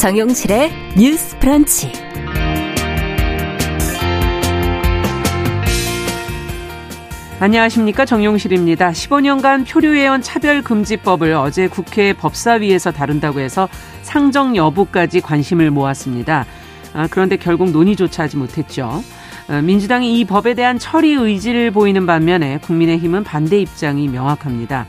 [0.00, 1.92] 정용실의 뉴스 프런치.
[7.38, 8.92] 안녕하십니까 정용실입니다.
[8.92, 13.68] 15년간 표류회원 차별금지법을 어제 국회 법사위에서 다룬다고 해서
[14.00, 16.46] 상정 여부까지 관심을 모았습니다.
[16.94, 19.04] 아, 그런데 결국 논의조차 하지 못했죠.
[19.48, 24.86] 아, 민주당이 이 법에 대한 처리 의지를 보이는 반면에 국민의힘은 반대 입장이 명확합니다.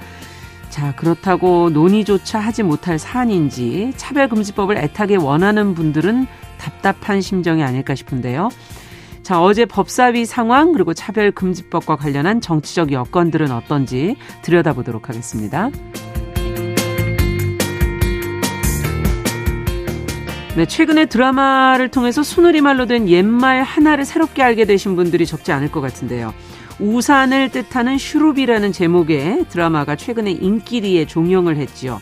[0.71, 8.49] 자, 그렇다고 논의조차 하지 못할 사안인지 차별금지법을 애타게 원하는 분들은 답답한 심정이 아닐까 싶은데요.
[9.21, 15.70] 자, 어제 법사위 상황 그리고 차별금지법과 관련한 정치적 여건들은 어떤지 들여다보도록 하겠습니다.
[20.55, 25.81] 네, 최근에 드라마를 통해서 순우리말로 된 옛말 하나를 새롭게 알게 되신 분들이 적지 않을 것
[25.81, 26.33] 같은데요.
[26.82, 32.02] 우산을 뜻하는 슈룹이라는 제목의 드라마가 최근에 인기리에 종영을 했지요.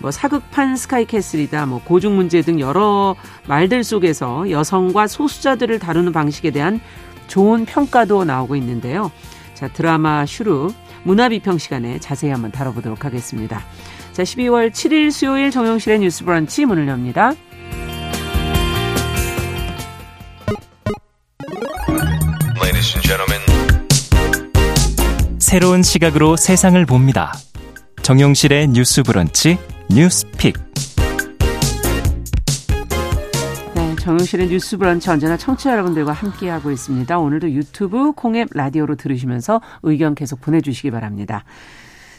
[0.00, 3.14] 뭐 사극판 스카이캐슬이다, 뭐 고중 문제 등 여러
[3.46, 6.80] 말들 속에서 여성과 소수자들을 다루는 방식에 대한
[7.28, 9.12] 좋은 평가도 나오고 있는데요.
[9.54, 13.62] 자, 드라마 슈룹 문화비평 시간에 자세히 한번 다뤄보도록 하겠습니다.
[14.12, 17.34] 자, 12월 7일 수요일 정영실의 뉴스 브런치 문을 엽니다.
[25.54, 27.32] 새로운 시각으로 세상을 봅니다.
[28.02, 29.56] 정용실의 뉴스 브런치
[29.88, 30.56] 뉴스픽.
[33.76, 37.16] 네, 정용실의 뉴스 브런치 언제나 청취자 여러분들과 함께하고 있습니다.
[37.16, 41.44] 오늘도 유튜브 콩앱 라디오로 들으시면서 의견 계속 보내주시기 바랍니다.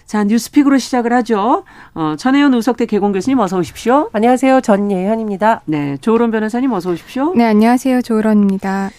[0.06, 1.66] 자, 뉴스픽으로 시작을 하죠.
[1.94, 4.12] 어, 전혜연 우석대 개공 교수님 어서 오십시오.
[4.14, 4.62] 안녕하세요.
[4.62, 5.64] 전예현입니다.
[5.66, 7.34] 네, 조으론 변호사님 어서 오십시오.
[7.36, 8.02] 네, 안녕하세요.
[8.02, 8.92] 조으론입니다.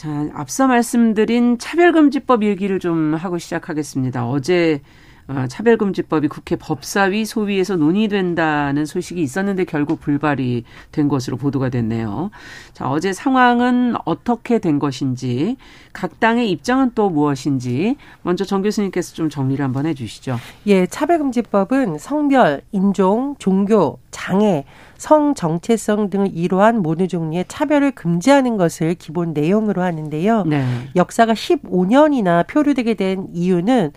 [0.00, 4.26] 자, 앞서 말씀드린 차별금지법 얘기를 좀 하고 시작하겠습니다.
[4.26, 4.80] 어제
[5.28, 12.30] 어, 차별금지법이 국회 법사위 소위에서 논의된다는 소식이 있었는데 결국 불발이 된 것으로 보도가 됐네요.
[12.72, 15.58] 자, 어제 상황은 어떻게 된 것인지,
[15.92, 20.38] 각 당의 입장은 또 무엇인지, 먼저 정 교수님께서 좀 정리를 한번 해 주시죠.
[20.66, 24.64] 예, 차별금지법은 성별, 인종, 종교, 장애,
[25.00, 30.44] 성 정체성 등을 이루한 모든 종류의 차별을 금지하는 것을 기본 내용으로 하는데요.
[30.44, 30.62] 네.
[30.94, 33.92] 역사가 15년이나 표류되게 된 이유는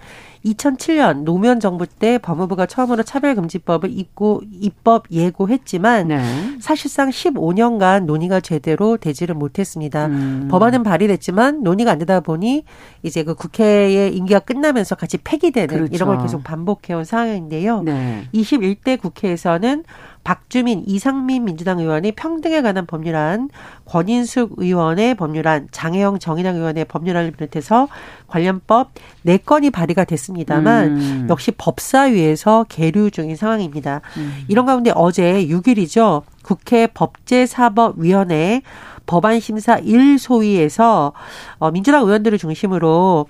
[0.45, 6.21] 2007년 노무현 정부 때 법무부가 처음으로 차별금지법을 입고 입법 예고했지만 네.
[6.59, 10.05] 사실상 15년간 논의가 제대로 되지를 못했습니다.
[10.07, 10.47] 음.
[10.49, 12.63] 법안은 발의됐지만 논의가 안 되다 보니
[13.03, 15.93] 이제 그 국회의 임기가 끝나면서 같이 폐기되는 그렇죠.
[15.93, 17.81] 이런 걸 계속 반복해온 상황인데요.
[17.83, 18.27] 네.
[18.33, 19.83] 21대 국회에서는
[20.23, 23.49] 박주민, 이상민 민주당 의원이 평등에 관한 법률안,
[23.85, 27.87] 권인숙 의원의 법률안, 장혜영 정의당 의원의 법률안을 비롯해서
[28.27, 28.91] 관련법
[29.25, 31.27] 4건이 발의가 됐습니다만 음.
[31.29, 34.01] 역시 법사위에서 계류 중인 상황입니다.
[34.17, 34.45] 음.
[34.47, 36.23] 이런 가운데 어제 6일이죠.
[36.43, 38.61] 국회 법제사법위원회
[39.05, 41.11] 법안심사 1소위에서
[41.59, 43.27] 어, 민주당 의원들을 중심으로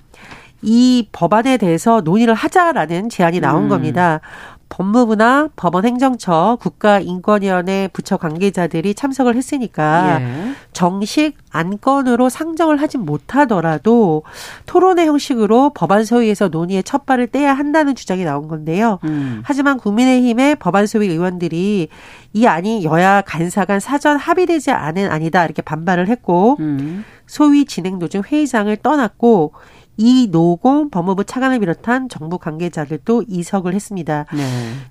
[0.62, 3.68] 이 법안에 대해서 논의를 하자라는 제안이 나온 음.
[3.68, 4.20] 겁니다.
[4.68, 10.52] 법무부나 법원 행정처, 국가인권위원회 부처 관계자들이 참석을 했으니까 예.
[10.72, 14.22] 정식 안건으로 상정을 하진 못하더라도
[14.66, 18.98] 토론회 형식으로 법안 소위에서 논의의 첫 발을 떼야 한다는 주장이 나온 건데요.
[19.04, 19.42] 음.
[19.44, 21.88] 하지만 국민의힘의 법안 소위 의원들이
[22.32, 27.04] 이 안이 여야 간사 간 사전 합의되지 않은 안이다 이렇게 반발을 했고 음.
[27.26, 29.52] 소위 진행 도중 회의장을 떠났고
[29.96, 34.26] 이노공 법무부 차관을 비롯한 정부 관계자들도 이석을 했습니다.
[34.32, 34.42] 네.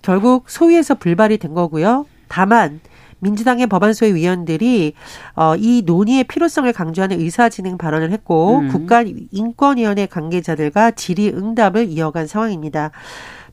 [0.01, 2.05] 결국 소위에서 불발이 된 거고요.
[2.27, 2.79] 다만
[3.19, 4.93] 민주당의 법안소위 위원들이
[5.35, 8.67] 어, 이 논의의 필요성을 강조하는 의사진행 발언을 했고 음.
[8.67, 12.91] 국가인권위원회 관계자들과 질의응답을 이어간 상황입니다.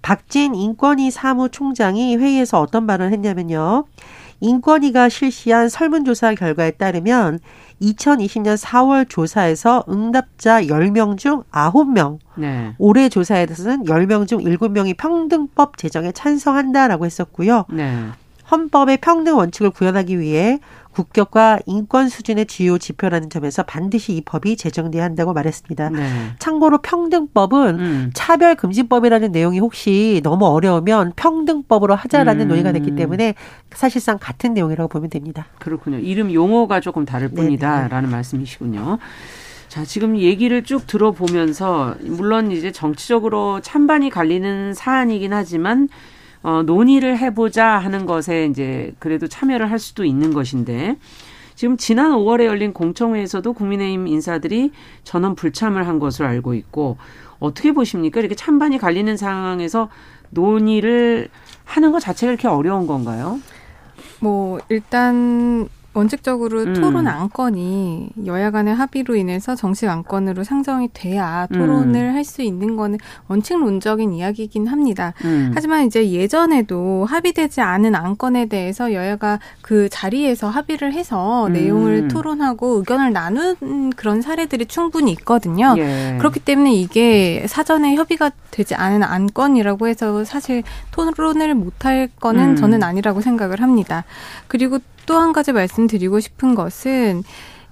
[0.03, 3.85] 박진 인권위 사무총장이 회의에서 어떤 발언을 했냐면요.
[4.41, 7.41] 인권위가 실시한 설문조사 결과에 따르면
[7.83, 12.75] 2020년 4월 조사에서 응답자 10명 중 9명, 네.
[12.79, 17.65] 올해 조사에서는 10명 중 7명이 평등법 제정에 찬성한다라고 했었고요.
[17.71, 18.07] 네.
[18.51, 20.59] 헌법의 평등 원칙을 구현하기 위해
[21.01, 25.91] 국격과 인권 수준의 주요 지표라는 점에서 반드시 이 법이 제정돼야 한다고 말했습니다.
[25.91, 26.09] 네.
[26.39, 28.11] 참고로 평등법은 음.
[28.15, 32.49] 차별 금지법이라는 내용이 혹시 너무 어려우면 평등법으로 하자라는 음.
[32.49, 33.35] 논의가 됐기 때문에
[33.73, 35.47] 사실상 같은 내용이라고 보면 됩니다.
[35.59, 35.99] 그렇군요.
[35.99, 38.99] 이름 용어가 조금 다를 뿐이다라는 네 말씀이시군요.
[39.69, 45.89] 자, 지금 얘기를 쭉 들어보면서 물론 이제 정치적으로 찬반이 갈리는 사안이긴 하지만
[46.43, 50.97] 어, 논의를 해보자 하는 것에 이제 그래도 참여를 할 수도 있는 것인데
[51.55, 54.73] 지금 지난 5월에 열린 공청회에서도 국민의힘 인사들이
[55.05, 56.97] 전원 불참을 한 것으로 알고 있고
[57.39, 58.21] 어떻게 보십니까?
[58.21, 59.91] 이렇게 찬반이 갈리는 상황에서
[60.31, 61.29] 논의를
[61.65, 63.41] 하는 것 자체가 이렇게 어려운 건가요?
[64.21, 66.75] 뭐 일단 원칙적으로 음.
[66.75, 72.15] 토론 안건이 여야 간의 합의로 인해서 정식 안건으로 상정이 돼야 토론을 음.
[72.15, 75.15] 할수 있는 거는 원칙론적인 이야기이긴 합니다.
[75.25, 75.51] 음.
[75.55, 81.55] 하지만 이제 예전에도 합의되지 않은 안건에 대해서 여야가 그 자리에서 합의를 해서 음.
[81.55, 85.75] 내용을 토론하고 의견을 나눈 그런 사례들이 충분히 있거든요.
[85.77, 86.17] 예.
[86.19, 92.57] 그렇기 때문에 이게 사전에 협의가 되지 않은 안건이라고 해서 사실 토론을 못할 거는 음.
[92.57, 94.05] 저는 아니라고 생각을 합니다.
[94.47, 94.79] 그리고
[95.11, 97.25] 또 한 가지 말씀드리고 싶은 것은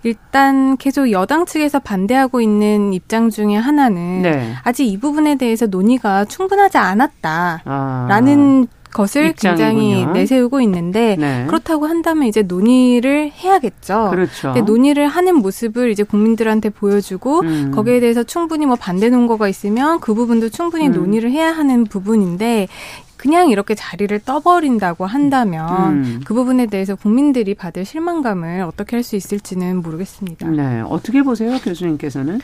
[0.03, 4.55] 일단 계속 여당 측에서 반대하고 있는 입장 중에 하나는 네.
[4.65, 8.79] 아직 이 부분에 대해서 논의가 충분하지 않았다라는 아.
[8.93, 9.67] 것을 입장이군요.
[9.69, 11.45] 굉장히 내세우고 있는데 네.
[11.47, 14.09] 그렇다고 한다면 이제 논의를 해야겠죠.
[14.11, 14.53] 그렇죠.
[14.55, 17.73] 근데 논의를 하는 모습을 이제 국민들한테 보여주고 음.
[17.73, 20.93] 거기에 대해서 충분히 뭐 반대 논거가 있으면 그 부분도 충분히 음.
[20.93, 22.67] 논의를 해야 하는 부분인데
[23.19, 26.21] 그냥 이렇게 자리를 떠버린다고 한다면 음.
[26.25, 30.49] 그 부분에 대해서 국민들이 받을 실망감을 어떻게 할 수 있을지는 모르겠습니다.
[30.49, 30.83] 네.
[30.87, 32.41] 어떻게 보세요, 교수님께서는?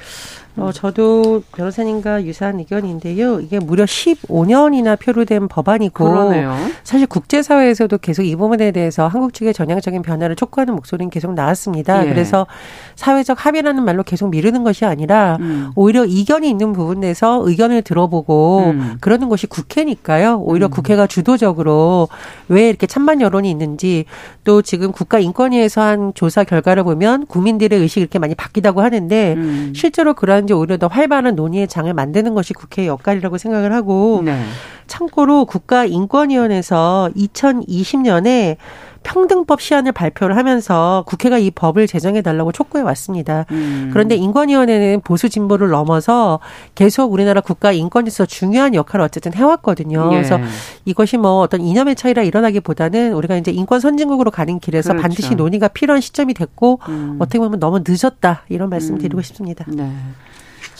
[0.56, 3.40] 어, 저도 변호사님과 유사한 의견인데요.
[3.40, 6.54] 이게 무려 15년이나 표류된 법안이고 그러네요.
[6.84, 12.06] 사실 국제사회에서도 계속 이 부분에 대해서 한국 측의 전향적인 변화를 촉구하는 목소리는 계속 나왔습니다.
[12.06, 12.08] 예.
[12.08, 12.46] 그래서
[12.94, 15.72] 사회적 합의라는 말로 계속 미루는 것이 아니라 음.
[15.74, 18.96] 오히려 이견이 있는 부분에서 의견을 들어보고 음.
[19.00, 20.38] 그러는 것이 국회니까요.
[20.38, 20.70] 오히려 음.
[20.70, 22.08] 국회가 주도적으로
[22.48, 24.04] 왜 이렇게 찬반 여론이 있는지
[24.44, 29.72] 또 지금 국가인권위에서 한 조사 결과를 보면 국민들의 의식이 이렇게 많이 바뀌다고 하는데 음.
[29.74, 34.22] 실제로 그러 한 이제 오히려 더 활발한 논의의 장을 만드는 것이 국회의 역할이라고 생각을 하고
[34.24, 34.38] 네.
[34.86, 38.56] 참고로 국가인권위원회에서 2020년에
[39.04, 43.44] 평등법 시안을 발표를 하면서 국회가 이 법을 제정해 달라고 촉구해 왔습니다.
[43.52, 43.90] 음.
[43.92, 46.40] 그런데 인권위원회는 보수 진보를 넘어서
[46.74, 50.08] 계속 우리나라 국가 인권에서 중요한 역할을 어쨌든 해왔거든요.
[50.12, 50.16] 예.
[50.16, 50.40] 그래서
[50.86, 55.02] 이것이 뭐 어떤 이념의 차이라 일어나기보다는 우리가 이제 인권 선진국으로 가는 길에서 그렇죠.
[55.02, 57.16] 반드시 논의가 필요한 시점이 됐고 음.
[57.20, 58.98] 어떻게 보면 너무 늦었다 이런 말씀 음.
[58.98, 59.66] 드리고 싶습니다.
[59.68, 59.92] 네.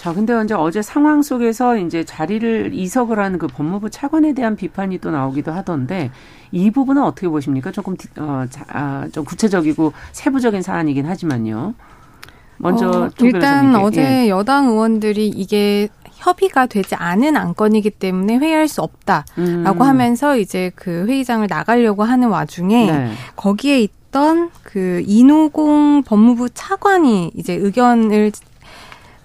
[0.05, 4.99] 자, 근데 이제 어제 상황 속에서 이제 자리를 이석을 하는 그 법무부 차관에 대한 비판이
[4.99, 6.11] 또 나오기도 하던데
[6.53, 7.73] 이 부분은 어떻게 보십니까?
[7.73, 11.73] 조금 어, 자, 아, 좀 구체적이고 세부적인 사안이긴 하지만요.
[12.59, 14.29] 먼저 어, 일단 어제 예.
[14.29, 19.81] 여당 의원들이 이게 협의가 되지 않은 안건이기 때문에 회의할 수 없다라고 음.
[19.81, 23.13] 하면서 이제 그 회의장을 나가려고 하는 와중에 네.
[23.37, 28.33] 거기에 있던 그 이노공 법무부 차관이 이제 의견을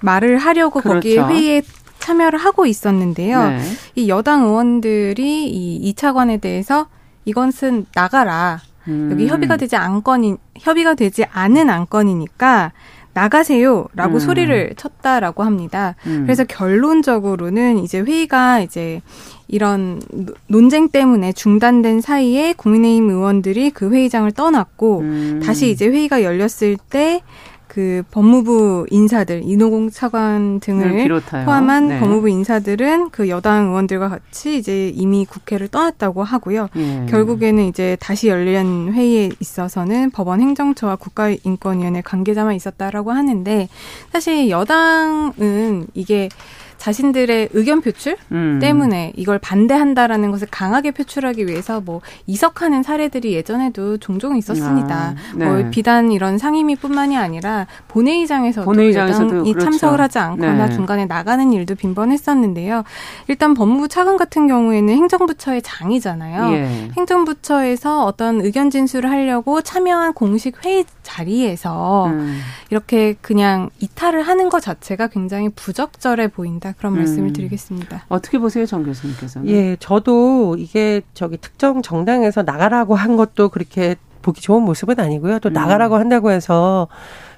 [0.02, 1.00] 말을 하려고 그렇죠.
[1.00, 1.62] 거기에 회의에
[2.00, 3.50] 참여를 하고 있었는데요.
[3.50, 3.62] 네.
[3.96, 6.88] 이 여당 의원들이 이 2차관에 대해서
[7.26, 8.60] 이것은 나가라.
[8.88, 9.10] 음.
[9.12, 12.72] 여기 협의가 되지 않건이 협의가 되지 않은 안건이니까
[13.14, 14.20] 나가세요라고 음.
[14.20, 15.96] 소리를 쳤다라고 합니다.
[16.08, 16.24] 음.
[16.24, 19.02] 그래서 결론적으로는 이제 회의가 이제
[19.48, 20.02] 이런
[20.48, 25.42] 논쟁 때문에 중단된 사이에 국민의힘 의원들이 그 회의장을 떠났고 음.
[25.44, 27.22] 다시 이제 회의가 열렸을 때
[27.70, 31.08] 그 법무부 인사들 이노공 차관 등을
[31.46, 32.00] 포함한 네.
[32.00, 36.68] 법무부 인사들은 그 여당 의원들과 같이 이제 이미 국회를 떠났다고 하고요.
[36.76, 37.06] 예.
[37.08, 43.70] 결국에는 이제 다시 열린 회의에 있어서는 법원 행정처와 국가인권위원회 관계자만 있었다라고 하는데
[44.12, 46.30] 사실 여당은 이게
[46.80, 48.58] 자신들의 의견 표출 음.
[48.62, 54.96] 때문에 이걸 반대한다라는 것을 강하게 표출하기 위해서 뭐 이석하는 사례들이 예전에도 종종 있었습니다.
[54.96, 55.46] 아, 네.
[55.46, 59.60] 뭐 비단 이런 상임위뿐만이 아니라 본회의장에서도, 본회의장에서도 그렇죠.
[59.60, 60.74] 참석을 하지 않거나 네.
[60.74, 62.84] 중간에 나가는 일도 빈번했었는데요.
[63.28, 66.54] 일단 법무부 차관 같은 경우에는 행정부처의 장이잖아요.
[66.54, 66.92] 예.
[66.98, 72.40] 행정부처에서 어떤 의견 진술을 하려고 참여한 공식 회의 자리에서 음.
[72.70, 76.69] 이렇게 그냥 이탈을 하는 것 자체가 굉장히 부적절해 보인다.
[76.70, 76.78] 있다.
[76.78, 77.34] 그런 말씀을 음.
[77.34, 78.06] 드리겠습니다.
[78.10, 79.48] 어떻게 보세요, 정 교수님께서는?
[79.50, 85.40] 예, 저도 이게 저기 특정 정당에서 나가라고 한 것도 그렇게 보기 좋은 모습은 아니고요.
[85.40, 85.54] 또 음.
[85.54, 86.88] 나가라고 한다고 해서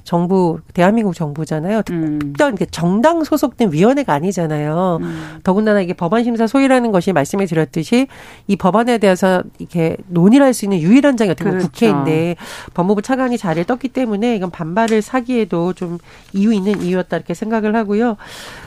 [0.04, 1.84] 정부 대한민국 정부잖아요.
[1.92, 2.18] 음.
[2.20, 4.98] 특별 정당 소속된 위원회가 아니잖아요.
[5.00, 5.40] 음.
[5.44, 8.08] 더군다나 이게 법안 심사 소위라는 것이 말씀해 드렸듯이
[8.48, 11.72] 이 법안에 대해서 이렇게 논의를 할 수 있는 유일한 장이 어떻게 보면 그렇죠.
[11.72, 12.36] 국회인데
[12.74, 15.98] 법무부 차관이 자리를 떴기 때문에 이건 반발을 사기에도 좀
[16.34, 18.18] 이유 있는 이유였다 이렇게 생각을 하고요.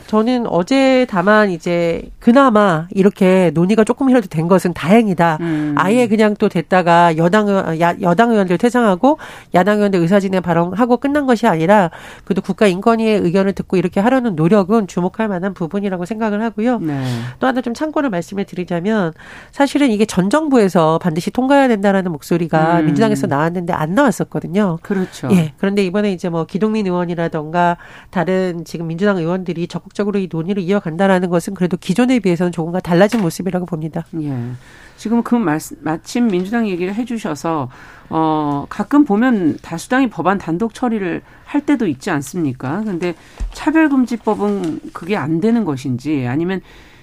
[0.07, 5.37] 저는 어제 다만 이제 그나마 이렇게 논의가 조금이라도 된 것은 다행이다.
[5.41, 5.75] 음.
[5.77, 7.47] 아예 그냥 또 됐다가 여당
[7.79, 9.17] 야, 여당 의원들 퇴장하고
[9.53, 11.89] 야당 의원들 의사진행 발언하고 끝난 것이 아니라
[12.23, 16.79] 그래도 국가인권위의 의견을 듣고 이렇게 하려는 노력은 주목할 만한 부분이라고 생각을 하고요.
[16.79, 17.03] 네.
[17.39, 19.13] 또 하나 좀 참고를 말씀을 드리자면
[19.51, 22.85] 사실은 이게 전 정부에서 반드시 통과해야 된다라는 목소리가 음.
[22.85, 24.77] 민주당에서 나왔는데 안 나왔었거든요.
[24.83, 25.29] 그렇죠.
[25.31, 25.53] 예.
[25.57, 27.77] 그런데 이번에 이제 뭐 기동민 의원이라던가
[28.11, 33.21] 다른 지금 민주당 의원들이 적극 적으로 이 논의를 이어간다라는 것은 그래도 기존에 비해서는 조금과 달라진
[33.21, 34.05] 모습이라고 봅니다.
[34.21, 34.51] 예.
[34.97, 37.69] 지금 그 말씀, 마침 민주당 얘기를 해주셔서
[38.09, 42.83] 어 가끔 보면 다수당이 법안 단독 처리를 할 때도 있지 않습니까?
[42.83, 43.15] 근데
[43.53, 46.61] 차별금지법은 그게 안 되는 것인지 아니면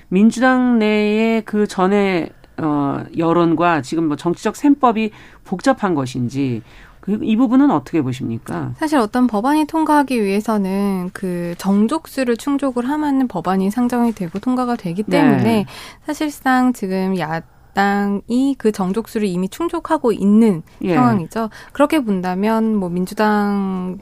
[0.08, 5.10] 민주당 내에 그 전에 어 여론과 지금 뭐 정치적 셈법이
[5.44, 6.62] 복잡한 것인지
[7.02, 8.72] 그, 이 부분은 어떻게 보십니까?
[8.78, 15.42] 사실 어떤 법안이 통과하기 위해서는 그 정족수를 충족을 하면 법안이 상정이 되고 통과가 되기 때문에
[15.42, 15.66] 네.
[16.06, 17.42] 사실상 지금 야
[17.72, 20.94] 야당이 그 정족수를 이미 충족하고 있는 예.
[20.94, 21.50] 상황이죠.
[21.72, 23.98] 그렇게 본다면 뭐 민주당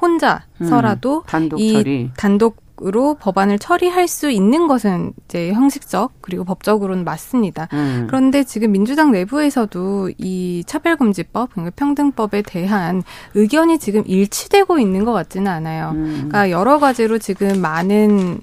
[0.00, 7.04] 혼자서라도 음, 단독 이 단독 으로 법안을 처리할 수 있는 것은 이제 형식적 그리고 법적으로는
[7.04, 7.68] 맞습니다.
[7.74, 8.06] 음.
[8.08, 13.02] 그런데 지금 민주당 내부에서도 이 차별금지법, 그러니까 평등법에 대한
[13.34, 15.90] 의견이 지금 일치되고 있는 것 같지는 않아요.
[15.90, 16.12] 음.
[16.14, 18.40] 그러니까 여러 가지로 지금 많은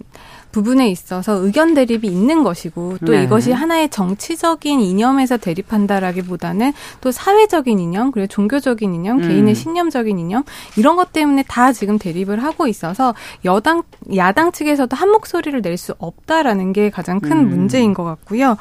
[0.52, 3.24] 부분에 있어서 의견 대립이 있는 것이고 또 네.
[3.24, 9.28] 이것이 하나의 정치적인 이념에서 대립한다라기보다는 또 사회적인 이념 그리고 종교적인 이념 음.
[9.28, 10.44] 개인의 신념적인 이념
[10.76, 13.14] 이런 것 때문에 다 지금 대립을 하고 있어서
[13.46, 13.84] 여당
[14.16, 17.50] 야당 측에서도 한 목소리를 낼 수 없다라는 게 가장 큰 음.
[17.50, 18.58] 문제인 것 같고요.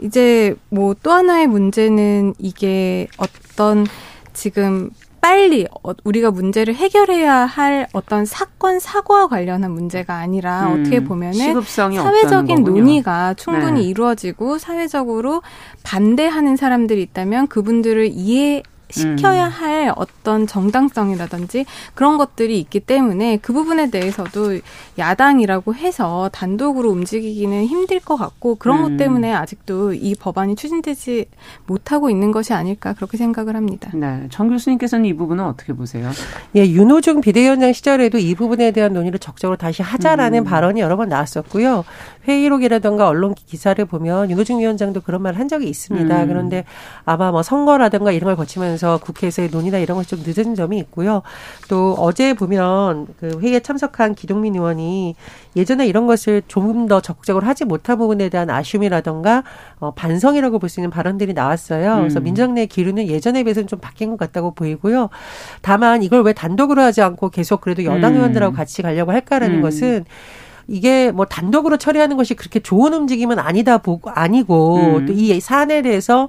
[0.00, 3.86] 이제 뭐 또 하나의 문제는 이게 어떤
[4.32, 4.90] 지금
[5.28, 11.60] 빨리 어, 우리가 문제를 해결해야 할 어떤 사건 사고와 관련한 문제가 아니라 음, 어떻게 보면은
[11.62, 13.88] 사회적인 논의가 충분히 네.
[13.88, 15.42] 이루어지고 사회적으로
[15.82, 19.50] 반대하는 사람들이 있다면 그분들을 이해 시켜야 음.
[19.50, 24.58] 할 어떤 정당성이라든지 그런 것들이 있기 때문에 그 부분에 대해서도
[24.98, 28.82] 야당이라고 해서 단독으로 움직이기는 힘들 것 같고 그런 음.
[28.82, 31.26] 것 때문에 아직도 이 법안이 추진되지
[31.66, 33.90] 못하고 있는 것이 아닐까 그렇게 생각을 합니다.
[33.94, 34.26] 네.
[34.30, 36.10] 정 교수님께서는 이 부분은 어떻게 보세요?
[36.56, 40.44] 예, 윤호중 비대위원장 시절에도 이 부분에 대한 논의를 적극적으로 다시 하자라는 음.
[40.44, 41.84] 발언이 여러 번 나왔었고요.
[42.26, 46.22] 회의록이라든가 언론 기사를 보면 윤호중 위원장도 그런 말을 한 적이 있습니다.
[46.22, 46.28] 음.
[46.28, 46.64] 그런데
[47.04, 51.22] 아마 뭐 선거라든가 이런 걸 거치면서 국회에서의 논의나 이런 것이 좀 늦은 점이 있고요.
[51.68, 55.16] 또 어제 보면 그 회의에 참석한 기동민 의원이
[55.56, 59.42] 예전에 이런 것을 조금 더 적극적으로 하지 못한 부분에 대한 아쉬움이라든가
[59.80, 61.94] 어, 반성이라고 볼 수 있는 발언들이 나왔어요.
[61.94, 61.98] 음.
[62.00, 65.08] 그래서 민주당 내 기류는 예전에 비해서는 좀 바뀐 것 같다고 보이고요.
[65.62, 68.16] 다만 이걸 왜 단독으로 하지 않고 계속 그래도 여당 음.
[68.18, 69.62] 의원들하고 같이 가려고 할까라는 음.
[69.62, 70.04] 것은
[70.68, 75.06] 이게 뭐 단독으로 처리하는 것이 그렇게 좋은 움직임은 아니다 보고 아니고 음.
[75.06, 76.28] 또이 사안에 대해서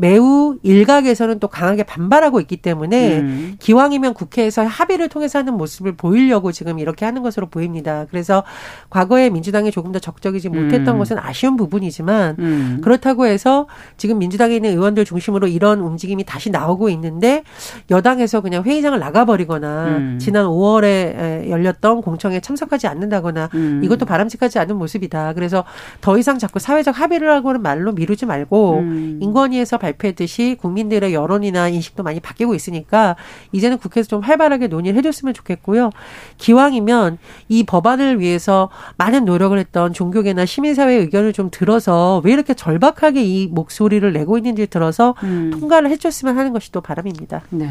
[0.00, 3.56] 매우 일각에서는 또 강하게 반발하고 있기 때문에 음.
[3.58, 8.06] 기왕이면 국회에서 합의를 통해서 하는 모습을 보이려고 지금 이렇게 하는 것으로 보입니다.
[8.08, 8.44] 그래서
[8.90, 10.98] 과거에 민주당이 조금 더 적극적이지 못했던 음.
[10.98, 12.80] 것은 아쉬운 부분이지만 음.
[12.80, 17.42] 그렇다고 해서 지금 민주당에 있는 의원들 중심으로 이런 움직임이 다시 나오고 있는데
[17.90, 20.18] 여당에서 그냥 회의장을 나가버리거나 음.
[20.20, 23.80] 지난 5월에 열렸던 공청에 참석하지 않는다거나 음.
[23.82, 25.32] 이것도 바람직하지 않은 모습이다.
[25.32, 25.64] 그래서
[26.00, 29.18] 더 이상 자꾸 사회적 합의를 하고는 말로 미루지 말고 음.
[29.20, 33.16] 인권위에서 발 표했듯이 국민들의 여론이나 인식도 많이 바뀌고 있으니까
[33.52, 35.90] 이제는 국회에서 좀 활발하게 논의를 해줬으면 좋겠고요.
[36.38, 37.18] 기왕이면
[37.48, 43.46] 이 법안을 위해서 많은 노력을 했던 종교계나 시민사회의 의견을 좀 들어서 왜 이렇게 절박하게 이
[43.48, 45.50] 목소리를 내고 있는지 들어서 음.
[45.52, 47.42] 통과를 해줬으면 하는 것이 또 바람입니다.
[47.50, 47.70] 네.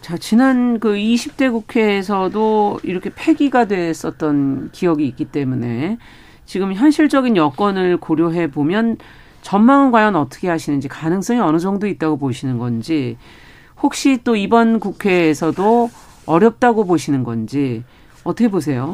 [0.00, 5.98] 자, 지난 그 20대 국회에서도 이렇게 폐기가 됐었던 기억이 있기 때문에
[6.46, 8.96] 지금 현실적인 여건을 고려해 보면
[9.42, 13.16] 전망은 과연 어떻게 하시는지 가능성이 어느 정도 있다고 보시는 건지
[13.80, 15.90] 혹시 또 이번 국회에서도
[16.26, 17.84] 어렵다고 보시는 건지
[18.24, 18.92] 어떻게 보세요?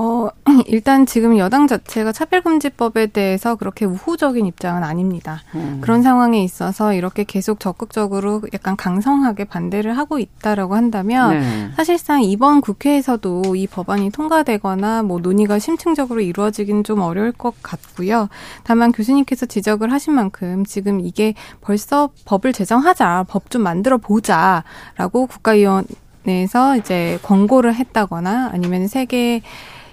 [0.00, 0.30] 어,
[0.66, 5.42] 일단 지금 여당 자체가 차별금지법에 대해서 그렇게 우호적인 입장은 아닙니다.
[5.54, 5.80] 음.
[5.82, 11.70] 그런 상황에 있어서 이렇게 계속 적극적으로 약간 강성하게 반대를 하고 있다라고 한다면 네.
[11.76, 18.30] 사실상 이번 국회에서도 이 법안이 통과되거나 뭐 논의가 심층적으로 이루어지기는 좀 어려울 것 같고요.
[18.64, 25.84] 다만 교수님께서 지적을 하신 만큼 지금 이게 벌써 법을 제정하자, 법 좀 만들어 보자라고 국가위원
[26.22, 29.42] 내에서 이제 권고를 했다거나 아니면 세계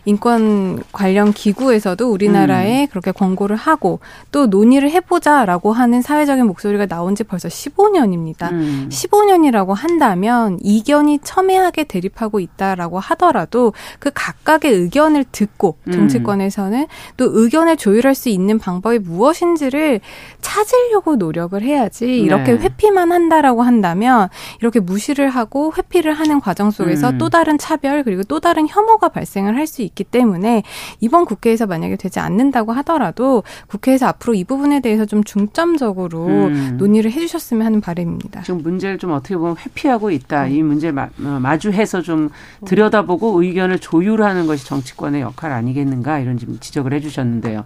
[0.08, 2.88] 인권 관련 기구에서도 우리나라에 음.
[2.88, 4.00] 그렇게 권고를 하고
[4.32, 8.50] 또 논의를 해보자라고 하는 사회적인 목소리가 나온 지 벌써 15년입니다.
[8.52, 8.88] 음.
[8.90, 15.92] 15년이라고 한다면 이견이 첨예하게 대립하고 있다라고 하더라도 그 각각의 의견을 듣고 음.
[15.92, 16.88] 정치권에서는 음.
[17.18, 20.00] 또 의견을 조율할 수 있는 방법이 무엇인지를
[20.40, 22.64] 찾으려고 노력을 해야지 이렇게 네.
[22.64, 24.30] 회피만 한다라고 한다면
[24.62, 27.18] 이렇게 무시를 하고 회피를 하는 과정 속에서 음.
[27.18, 30.62] 또 다른 차별 그리고 또 다른 혐오가 발생을 할 수 있기 때문에
[31.00, 36.76] 이번 국회에서 만약에 되지 않는다고 하더라도 국회에서 앞으로 이 부분에 대해서 좀 중점적으로 음.
[36.78, 38.44] 논의를 해주셨으면 하는 바람입니다.
[38.44, 40.46] 지금 문제를 좀 어떻게 보면 회피하고 있다.
[40.46, 40.52] 음.
[40.52, 42.30] 이 문제를 마, 어, 마주해서 좀
[42.66, 47.66] 들여다보고 의견을 조율하는 것이 정치권의 역할 아니겠는가 이런 지적을 해주셨는데요.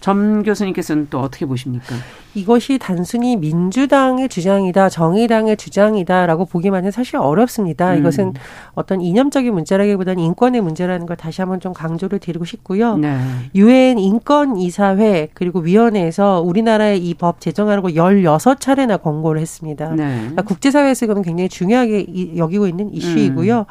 [0.00, 1.94] 점 교수님께서는 또 어떻게 보십니까?
[2.34, 7.92] 이것이 단순히 민주당의 주장이다, 정의당의 주장이다라고 보기만 은 사실 어렵습니다.
[7.94, 7.98] 음.
[7.98, 8.34] 이것은
[8.74, 12.96] 어떤 이념적인 문제라기보다는 인권의 문제라는 걸 다시 한번 좀 강조를 드리고 싶고요.
[12.96, 13.18] 네.
[13.54, 19.90] 유엔 인권 이사회 그리고 위원회에서 우리나라의 이 법 제정하라고 16차례나 권고를 했습니다.
[19.90, 20.16] 네.
[20.20, 23.58] 그러니까 국제사회에서 이거는 굉장히 중요하게 여기고 있는 이슈이고요.
[23.58, 23.64] 음.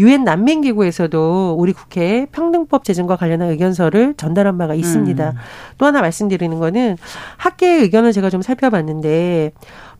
[0.00, 5.30] 유엔 난민기구에서도 우리 국회에 평등법 제정과 관련한 의견서를 전달한 바가 있습니다.
[5.30, 5.36] 음.
[5.78, 6.96] 또 하나 말씀드리는 거는
[7.36, 9.52] 학계의 의견을 제가 좀 살펴봤는데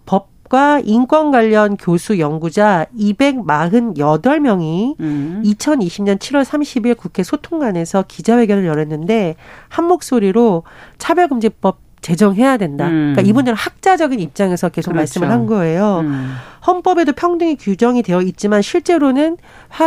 [0.07, 5.43] 법 과 인권 관련 교수 연구자 248명이 음.
[5.45, 9.37] 2020년 7월 30일 국회 소통관에서 기자회견을 열었는데
[9.69, 10.65] 한 목소리로
[10.99, 12.87] 차별금지법 제정해야 된다.
[12.87, 13.13] 음.
[13.13, 15.01] 그러니까 이분들은 학자적인 입장에서 계속 그렇죠.
[15.01, 16.01] 말씀을 한 거예요.
[16.01, 16.35] 음.
[16.67, 19.37] 헌법에도 평등이 규정이 되어 있지만 실제로는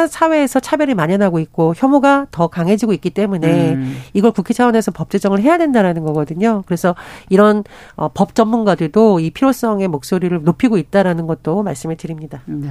[0.10, 3.98] 사회에서 차별이 만연하고 있고 혐오가 더 강해지고 있기 때문에 음.
[4.14, 6.64] 이걸 국회 차원에서 법 제정을 해야 된다라는 거거든요.
[6.66, 6.96] 그래서
[7.30, 7.64] 이런
[7.96, 12.42] 어, 법 전문가들도 이 필요성의 목소리를 높이고 있다라는 것도 말씀을 드립니다.
[12.46, 12.70] 네.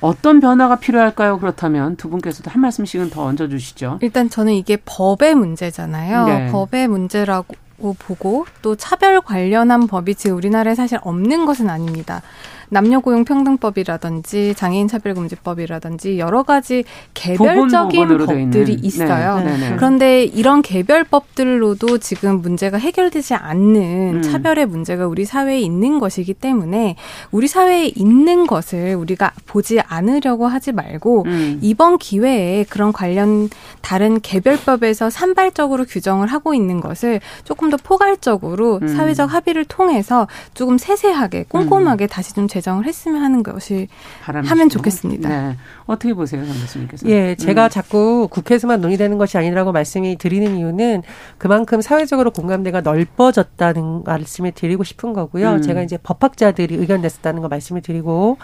[0.00, 1.38] 어떤 변화가 필요할까요?
[1.38, 4.00] 그렇다면 두 분께서도 한 말씀씩은 더 얹어주시죠.
[4.02, 6.26] 일단 저는 이게 법의 문제잖아요.
[6.26, 6.52] 네.
[6.52, 12.22] 법의 문제라고 보고 또 차별 관련한 법이 지금 우리나라에 사실 없는 것은 아닙니다.
[12.68, 19.38] 남녀고용평등법이라든지 장애인차별금지법이라든지 여러 가지 개별적인 법들이 있어요.
[19.38, 19.56] 네.
[19.56, 19.70] 네.
[19.70, 19.76] 네.
[19.76, 24.22] 그런데 이런 개별법들로도 지금 문제가 해결되지 않는 음.
[24.22, 26.96] 차별의 문제가 우리 사회에 있는 것이기 때문에
[27.30, 31.58] 우리 사회에 있는 것을 우리가 보지 않으려고 하지 말고 음.
[31.62, 33.48] 이번 기회에 그런 관련
[33.80, 38.88] 다른 개별법에서 산발적으로 규정을 하고 있는 것을 조금 더 포괄적으로 음.
[38.88, 42.08] 사회적 합의를 통해서 조금 세세하게 꼼꼼하게 음.
[42.08, 43.88] 다시 좀 제정을 했으면 하는 것이
[44.22, 44.50] 바람이시구나.
[44.50, 45.28] 하면 좋겠습니다.
[45.28, 45.56] 네.
[45.84, 47.06] 어떻게 보세요, 강 교수님께서?
[47.08, 47.70] 예, 제가 음.
[47.70, 51.02] 자꾸 국회에서만 논의되는 것이 아니라고 말씀이 드리는 이유는
[51.36, 55.52] 그만큼 사회적으로 공감대가 넓어졌다는 말씀을 드리고 싶은 거고요.
[55.52, 55.62] 음.
[55.62, 58.38] 제가 이제 법학자들이 의견 냈었다는 거 말씀을 드리고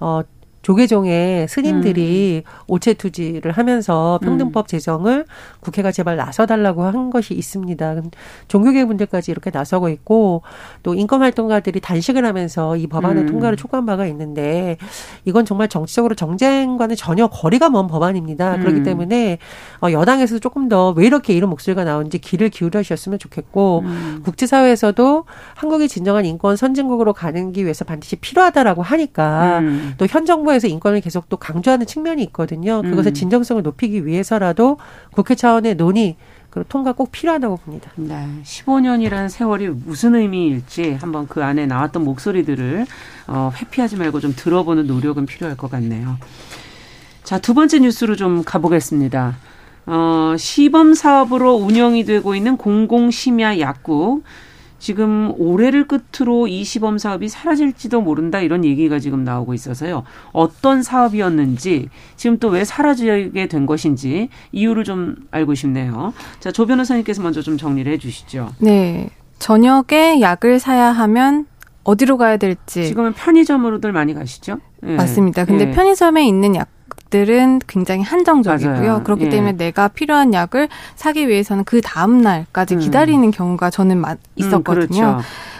[0.00, 0.20] 어
[0.64, 2.50] 조계종의 스님들이 음.
[2.66, 4.66] 오체 투지를 하면서 평등법 음.
[4.66, 5.26] 제정을
[5.60, 7.94] 국회가 제발 나서달라고 한 것이 있습니다.
[8.48, 10.42] 종교계 분들까지 이렇게 나서고 있고
[10.82, 13.28] 또 인권 활동가들이 단식을 하면서 이 법안의 음.
[13.28, 14.78] 통과를 촉구한 바가 있는데
[15.24, 18.56] 이건 정말 정치적으로 정쟁과는 전혀 거리가 먼 법안입니다.
[18.56, 18.60] 음.
[18.60, 19.38] 그렇기 때문에
[19.80, 24.22] 어, 여당에서도 조금 더 왜 이렇게 이런 목소리가 나오는지 귀를 기울여 주셨으면 좋겠고 음.
[24.24, 25.24] 국제사회에서도
[25.54, 29.94] 한국이 진정한 인권 선진국으로 가는 기 위해서 반드시 필요하다라고 하니까 음.
[29.98, 32.82] 또현 정부의 정부에서 인권을 계속 또 강조하는 측면이 있거든요.
[32.82, 33.14] 그것의 음.
[33.14, 34.78] 진정성을 높이기 위해서라도
[35.12, 36.16] 국회 차원의 논의
[36.50, 37.90] 그리고 통과 꼭 필요하다고 봅니다.
[37.96, 38.28] 네.
[38.44, 42.86] 15년이라는 세월이 무슨 의미일지 한번 그 안에 나왔던 목소리들을
[43.26, 46.16] 어, 회피하지 말고 좀 들어보는 노력은 필요할 것 같네요.
[47.24, 49.36] 자, 두 번째 뉴스로 좀 가보겠습니다.
[49.86, 54.22] 어, 시범 사업으로 운영이 되고 있는 공공심야 약국.
[54.84, 60.02] 지금 올해를 끝으로 이 시범 사업이 사라질지도 모른다 이런 얘기가 지금 나오고 있어서요.
[60.32, 66.12] 어떤 사업이었는지 지금 또 왜 사라지게 된 것인지 이유를 좀 알고 싶네요.
[66.38, 68.50] 자, 조 변호사님께서 먼저 좀 정리를 해 주시죠.
[68.58, 69.08] 네.
[69.38, 71.46] 저녁에 약을 사야 하면
[71.84, 72.86] 어디로 가야 될지.
[72.86, 74.58] 지금은 편의점으로들 많이 가시죠?
[74.82, 74.96] 네.
[74.96, 75.46] 맞습니다.
[75.46, 75.70] 근데 네.
[75.70, 76.68] 편의점에 있는 약
[77.14, 78.74] 약들은 굉장히 한정적이고요.
[78.74, 79.02] 맞아요.
[79.04, 79.30] 그렇기 예.
[79.30, 82.80] 때문에 내가 필요한 약을 사기 위해서는 그 다음 날까지 음.
[82.80, 84.02] 기다리는 경우가 저는
[84.34, 85.02] 있었거든요.
[85.02, 85.18] 음, 그렇죠.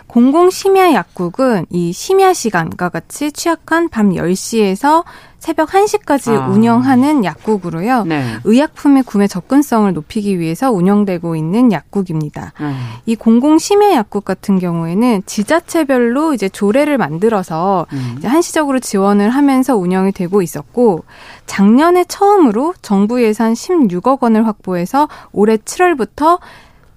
[0.09, 5.05] 공공 심야 약국은 이 심야 시간과 같이 취약한 밤 10시에서
[5.45, 6.49] 새벽 1시까지 아.
[6.49, 8.05] 운영하는 약국으로요.
[8.05, 8.25] 네.
[8.45, 12.55] 의약품의 구매 접근성을 높이기 위해서 운영되고 있는 약국입니다.
[12.61, 12.75] 음.
[13.05, 18.15] 이 공공 심야 약국 같은 경우에는 지자체별로 이제 조례를 만들어서 음.
[18.17, 21.05] 이제 한시적으로 지원을 하면서 운영이 되고 있었고
[21.45, 26.39] 작년에 처음으로 정부 예산 16억 원을 확보해서 올해 7월부터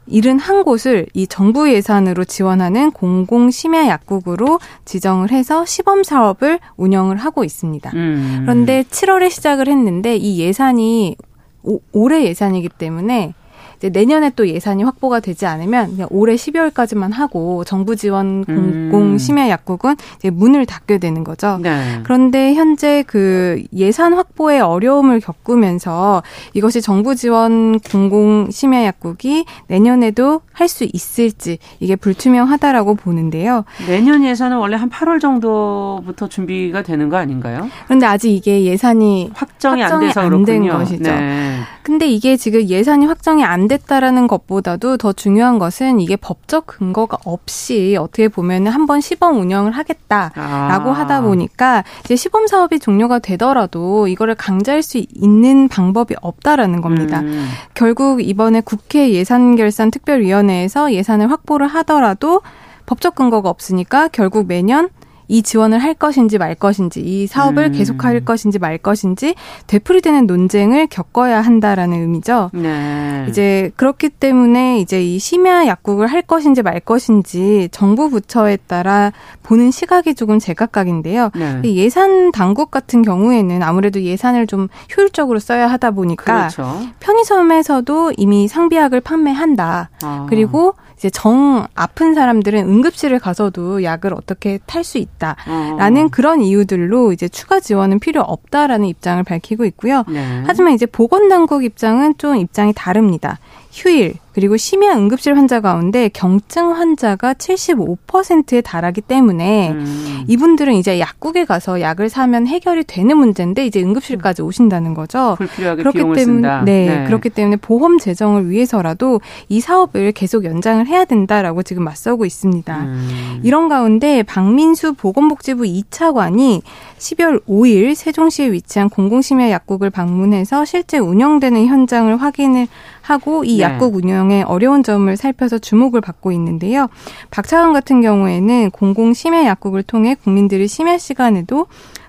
[0.09, 7.91] 71곳을 이 정부 예산으로 지원하는 공공 심야 약국으로 지정을 해서 시범 사업을 운영을 하고 있습니다.
[7.93, 8.39] 음.
[8.41, 11.15] 그런데 7월에 시작을 했는데 이 예산이
[11.63, 13.33] 오, 올해 예산이기 때문에
[13.77, 19.17] 이제 내년에 또 예산이 확보가 되지 않으면 그냥 올해 12월까지만 하고 정부 지원 공공 음.
[19.17, 21.59] 심야 약국은 이제 문을 닫게 되는 거죠.
[21.61, 21.99] 네.
[22.03, 30.67] 그런데 현재 그 예산 확보에 어려움을 겪으면서 이것이 정부 지원 공공 심야 약국이 내년에도 할
[30.67, 33.63] 수 있을지 이게 불투명하다라고 보는데요.
[33.87, 37.69] 내년 예산은 원래 한 8월 정도부터 준비가 되는 거 아닌가요?
[37.85, 41.03] 그런데 아직 이게 예산이 확정이, 확정이 안 돼서 안 것이죠.
[41.11, 41.59] 네.
[41.83, 47.97] 근데 이게 지금 예산이 확정이 안 됐다라는 것보다도 더 중요한 것은 이게 법적 근거가 없이
[47.99, 50.93] 어떻게 보면은 한번 시범 운영을 하겠다라고 아.
[50.93, 57.21] 하다 보니까 이제 시범 사업이 종료가 되더라도 이거를 강제할 수 있는 방법이 없다라는 겁니다.
[57.21, 57.47] 음.
[57.73, 62.41] 결국 이번에 국회 예산결산 특별위원회에서 예산을 확보를 하더라도
[62.85, 64.89] 법적 근거가 없으니까 결국 매년
[65.27, 67.71] 이 지원을 할 것인지 말 것인지 이 사업을 음.
[67.73, 69.35] 계속할 것인지 말 것인지
[69.67, 72.51] 되풀이되는 논쟁을 겪어야 한다라는 의미죠.
[72.53, 73.25] 네.
[73.29, 79.11] 이제 그렇기 때문에 이제 이 심야 약국을 할 것인지 말 것인지 정부 부처에 따라
[79.43, 81.31] 보는 시각이 조금 제각각인데요.
[81.35, 81.61] 네.
[81.75, 86.81] 예산 당국 같은 경우에는 아무래도 예산을 좀 효율적으로 써야 하다 보니까 그렇죠.
[86.99, 89.89] 편의점에서도 이미 상비약을 판매한다.
[90.01, 90.25] 아.
[90.29, 96.09] 그리고 이제 정 아픈 사람들은 응급실을 가서도 약을 어떻게 탈 수 있다라는 어.
[96.11, 100.03] 그런 이유들로 이제 추가 지원은 필요 없다라는 입장을 밝히고 있고요.
[100.07, 100.43] 네.
[100.45, 103.37] 하지만 이제 보건당국 입장은 좀 입장이 다릅니다.
[103.77, 110.25] 휴일 그리고 심야 응급실 환자 가운데 경증 환자가 75%에 달하기 때문에 음.
[110.27, 115.35] 이분들은 이제 약국에 가서 약을 사면 해결이 되는 문제인데 이제 응급실까지 오신다는 거죠.
[115.39, 116.61] 불필요하게 그렇기 때문에 쓴다.
[116.63, 122.23] 네, 네, 그렇기 때문에 보험 재정을 위해서라도 이 사업을 계속 연장을 해야 된다라고 지금 맞서고
[122.23, 122.77] 있습니다.
[122.77, 123.39] 음.
[123.41, 126.61] 이런 가운데 박민수 보건복지부 2차관이
[126.99, 132.67] 12월 5일 세종시에 위치한 공공심야 약국을 방문해서 실제 운영되는 현장을 확인을
[133.07, 133.63] 하고 이 네.
[133.63, 136.87] 약국 운영의 어려운 점을 살펴서 주목을 받고 있는데요.
[137.31, 141.67] 박차관 같은 경우에는 공공 심야 약국을 통해 국민들이 심야 시간에도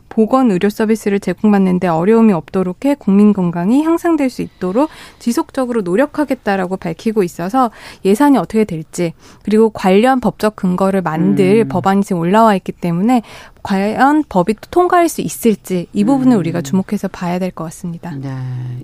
[0.08, 7.22] 보건 의료 서비스를 제공받는데 어려움이 없도록 해 국민 건강이 향상될 수 있도록 지속적으로 노력하겠다라고 밝히고
[7.22, 7.70] 있어서
[8.04, 9.12] 예산이 어떻게 될지
[9.44, 11.68] 그리고 관련 법적 근거를 만들 음.
[11.68, 13.22] 법안이 지금 올라와 있기 때문에
[13.68, 16.38] 과연 법이 통과할 수 있을지 이 부분을 음.
[16.38, 18.14] 우리가 주목해서 봐야 될 것 같습니다.
[18.14, 18.30] 네.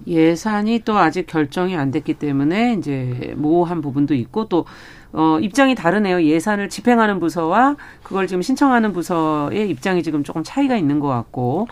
[0.07, 4.67] 예산이 또 아직 결정이 안 됐기 때문에 이제 모호한 부분도 있고 또
[5.15, 6.23] 어, 입장이 다르네요.
[6.25, 11.67] 예산을 집행하는 부서와 그걸 지금 신청하는 부서의 입장이 지금 조금 차이가 있는 것 같고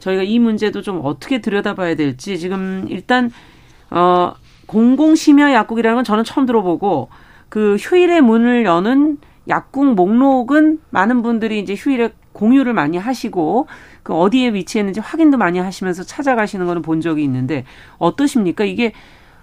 [0.00, 3.30] 저희가 이 문제도 좀 어떻게 들여다봐야 될지 지금 일단
[3.90, 4.34] 어,
[4.66, 7.08] 공공심야 약국이라는 건 저는 처음 들어보고
[7.50, 9.18] 그 휴일에 문을 여는
[9.48, 13.66] 약국 목록은 많은 분들이 이제 휴일에 공유를 많이 하시고
[14.04, 17.64] 그 어디에 위치했는지 확인도 많이 하시면서 찾아가시는 거는 본 적이 있는데
[17.98, 18.64] 어떠십니까?
[18.64, 18.92] 이게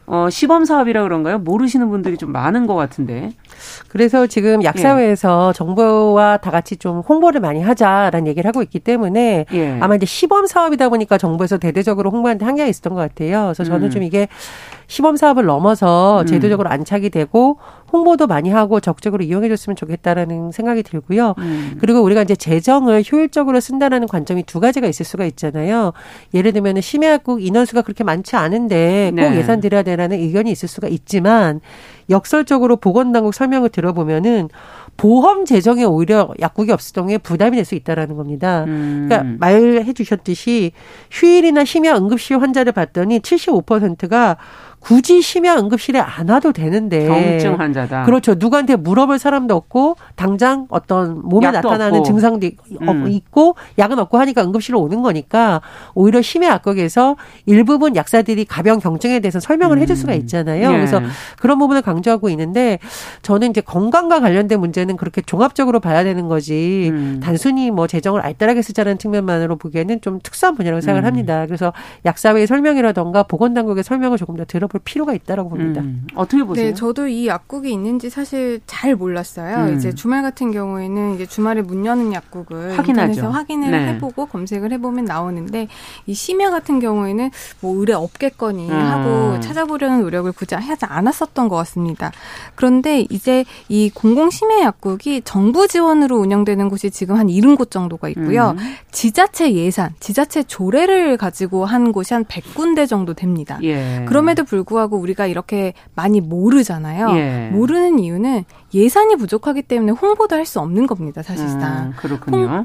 [0.08, 1.40] 어, 시범 사업이라 그런가요?
[1.40, 3.32] 모르시는 분들이 좀 많은 것 같은데.
[3.88, 5.58] 그래서 지금 약사회에서 예.
[5.58, 9.78] 정부와 다 같이 좀 홍보를 많이 하자라는 얘기를 하고 있기 때문에 예.
[9.82, 13.46] 아마 이제 시범 사업이다 보니까 정부에서 대대적으로 홍보하는데 한계가 있었던 것 같아요.
[13.46, 13.90] 그래서 저는 음.
[13.90, 14.28] 좀 이게
[14.88, 16.26] 시범 사업을 넘어서 음.
[16.28, 17.58] 제도적으로 안착이 되고
[17.96, 21.36] 홍보도 많이 하고 적극적으로 이용해 줬으면 좋겠다라는 생각이 들고요.
[21.38, 21.78] 음.
[21.80, 25.94] 그리고 우리가 이제 재정을 효율적으로 쓴다라는 관점이 두 가지가 있을 수가 있잖아요.
[26.34, 29.38] 예를 들면 심야국 인원수가 그렇게 많지 않은데 꼭 네.
[29.38, 31.62] 예산 들여야 되라는 의견이 있을 수가 있지만
[32.10, 34.50] 역설적으로 보건당국 설명을 들어보면은
[34.98, 38.64] 보험 재정에 오히려 약국이 없을 경우에 부담이 될 수 있다라는 겁니다.
[38.68, 39.08] 음.
[39.10, 40.72] 그러니까 말해 주셨듯이
[41.12, 44.38] 휴일이나 심야 응급실 환자를 봤더니 75%가
[44.86, 48.04] 굳이 심야 응급실에 안 와도 되는데 경증 환자다.
[48.04, 48.36] 그렇죠.
[48.38, 52.04] 누구한테 물어볼 사람도 없고 당장 어떤 몸에 나타나는 없고.
[52.04, 52.48] 증상도
[52.82, 53.08] 음.
[53.08, 55.62] 있고 약은 없고 하니까 응급실로 오는 거니까
[55.96, 57.16] 오히려 심야 약국에서
[57.48, 59.82] 일부분 약사들이 가벼운 경증에 대해서 설명을 음.
[59.82, 60.70] 해줄 수가 있잖아요.
[60.70, 60.78] 네.
[60.78, 61.02] 그래서
[61.40, 62.78] 그런 부분을 강조하고 있는데
[63.24, 67.20] 저는 이제 건강과 관련된 문제는 그렇게 종합적으로 봐야 되는 거지 음.
[67.24, 71.08] 단순히 뭐 재정을 알뜰하게 쓰자는 측면만으로 보기에는 좀 특수한 분야라고 생각을 음.
[71.08, 71.48] 합니다.
[71.48, 71.74] 그래서
[72.06, 75.80] 약사회의 설명이라던가 보건당국의 설명을 조금 더 들어볼 볼 필요가 있다라고 봅니다.
[75.80, 76.06] 음.
[76.16, 76.66] 어떻게 보세요?
[76.66, 79.68] 네, 저도 이 약국이 있는지 사실 잘 몰랐어요.
[79.68, 79.78] 음.
[79.78, 83.12] 이제 주말 같은 경우에는 이제 주말에 문 여는 약국을 확인하죠.
[83.12, 83.94] 인터넷에 확인을 네.
[83.94, 85.70] 해보고 검색을 해보면 나오는데
[86.08, 88.76] 이 심야 같은 경우에는 뭐 의뢰 없겠거니 음.
[88.76, 92.12] 하고 찾아보려는 노력을 굳이 하지 않았었던 것 같습니다.
[92.56, 98.56] 그런데 이제 이 공공 심야 약국이 정부 지원으로 운영되는 곳이 지금 한 70곳 정도가 있고요.
[98.58, 98.76] 음.
[98.92, 103.58] 지자체 예산, 지자체 조례를 가지고 한 곳이 한 100군데 정도 됩니다.
[103.64, 104.04] 예.
[104.06, 107.12] 그럼에도 불구하고 불구하고 우리가 이렇게 많이 모르잖아요.
[107.16, 107.50] 예.
[107.54, 111.88] 모르는 이유는 예산이 부족하기 때문에 홍보도 할 수 없는 겁니다, 사실상.
[111.88, 112.38] 음, 그렇군요.
[112.38, 112.64] 홍,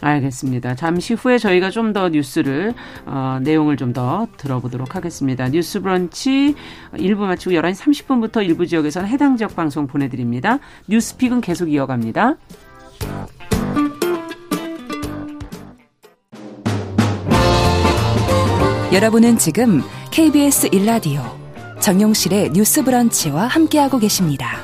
[0.00, 0.74] 알겠습니다.
[0.74, 2.74] 잠시 후에 저희가 좀 더 뉴스를
[3.06, 5.48] 어, 내용을 좀 더 들어보도록 하겠습니다.
[5.48, 6.56] 뉴스 브런치
[6.94, 10.58] 1부 마치고 11시 30분부터 일부 지역에서는 해당 지역 방송 보내드립니다.
[10.88, 12.34] 뉴스픽은 계속 이어갑니다.
[18.92, 19.82] 여러분은 지금
[20.14, 21.22] KBS 1라디오
[21.80, 24.58] 정용실의 뉴스 브런치와 함께하고 계십니다.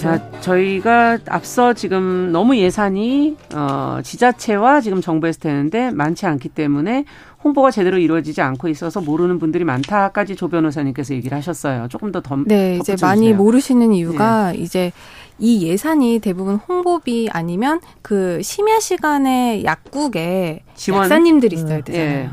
[0.00, 7.04] 자, 저희가 앞서 지금 너무 예산이 어, 지자체와 지금 정부에서 되는데 많지 않기 때문에
[7.42, 11.88] 홍보가 제대로 이루어지지 않고 있어서 모르는 분들이 많다까지 조 변호사님께서 얘기를 하셨어요.
[11.88, 12.36] 조금 더 더.
[12.46, 14.58] 네, 이제 많이 모르시는 이유가 네.
[14.58, 14.92] 이제
[15.38, 21.04] 이 예산이 대부분 홍보비 아니면 그 심야 시간에 약국에 지원?
[21.04, 21.82] 약사님들이 있어야 음.
[21.84, 22.28] 되잖아요.
[22.28, 22.30] 네.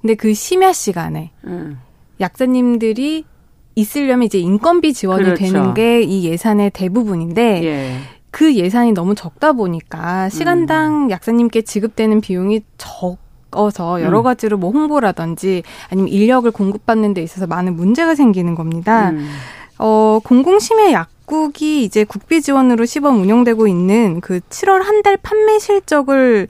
[0.00, 1.78] 근데 그 심야 시간에 음.
[2.20, 3.24] 약사님들이
[3.74, 5.44] 있으려면 이제 인건비 지원이 그렇죠.
[5.44, 7.96] 되는 게 이 예산의 대부분인데 예.
[8.30, 11.10] 그 예산이 너무 적다 보니까 시간당 음.
[11.10, 13.16] 약사님께 지급되는 비용이 적
[13.50, 14.24] 어서 여러 음.
[14.24, 19.10] 가지로 뭐 홍보라든지 아니면 인력을 공급받는 데 있어서 많은 문제가 생기는 겁니다.
[19.10, 19.26] 음.
[19.78, 25.58] 어, 공공심야 약 국이 이제 국비 지원으로 시범 운영되고 있는 그 7월 한 달 판매
[25.58, 26.48] 실적을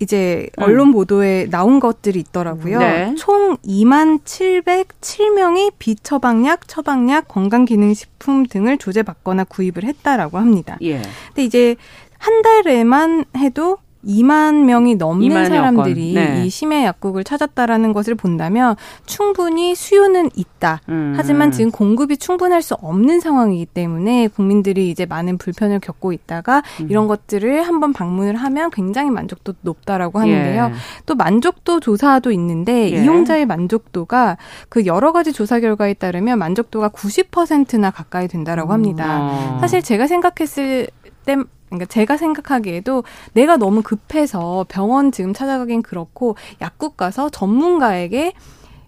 [0.00, 0.62] 이제 음.
[0.64, 2.78] 언론 보도에 나온 것들이 있더라고요.
[2.78, 3.14] 네.
[3.18, 10.78] 총 2만 707명이 비처방약, 처방약, 건강기능식품 등을 조제받거나 구입을 했다라고 합니다.
[10.80, 11.02] 예.
[11.28, 11.76] 근데 이제
[12.18, 16.44] 한 달에만 해도 2만 명이 넘는 2만 사람들이 네.
[16.44, 20.80] 이 심야 약국을 찾았다라는 것을 본다면 충분히 수요는 있다.
[20.88, 21.14] 음.
[21.16, 26.86] 하지만 지금 공급이 충분할 수 없는 상황이기 때문에 국민들이 이제 많은 불편을 겪고 있다가 음.
[26.90, 30.64] 이런 것들을 한번 방문을 하면 굉장히 만족도 높다라고 하는데요.
[30.64, 30.72] 예.
[31.06, 33.02] 또 만족도 조사도 있는데 예.
[33.02, 39.56] 이용자의 만족도가 그 여러 가지 조사 결과에 따르면 만족도가 90%나 가까이 된다라고 합니다.
[39.56, 39.60] 음.
[39.60, 40.88] 사실 제가 생각했을
[41.24, 41.36] 때
[41.70, 48.32] 그러니까 제가 생각하기에도 내가 너무 급해서 병원 지금 찾아가긴 그렇고 약국 가서 전문가에게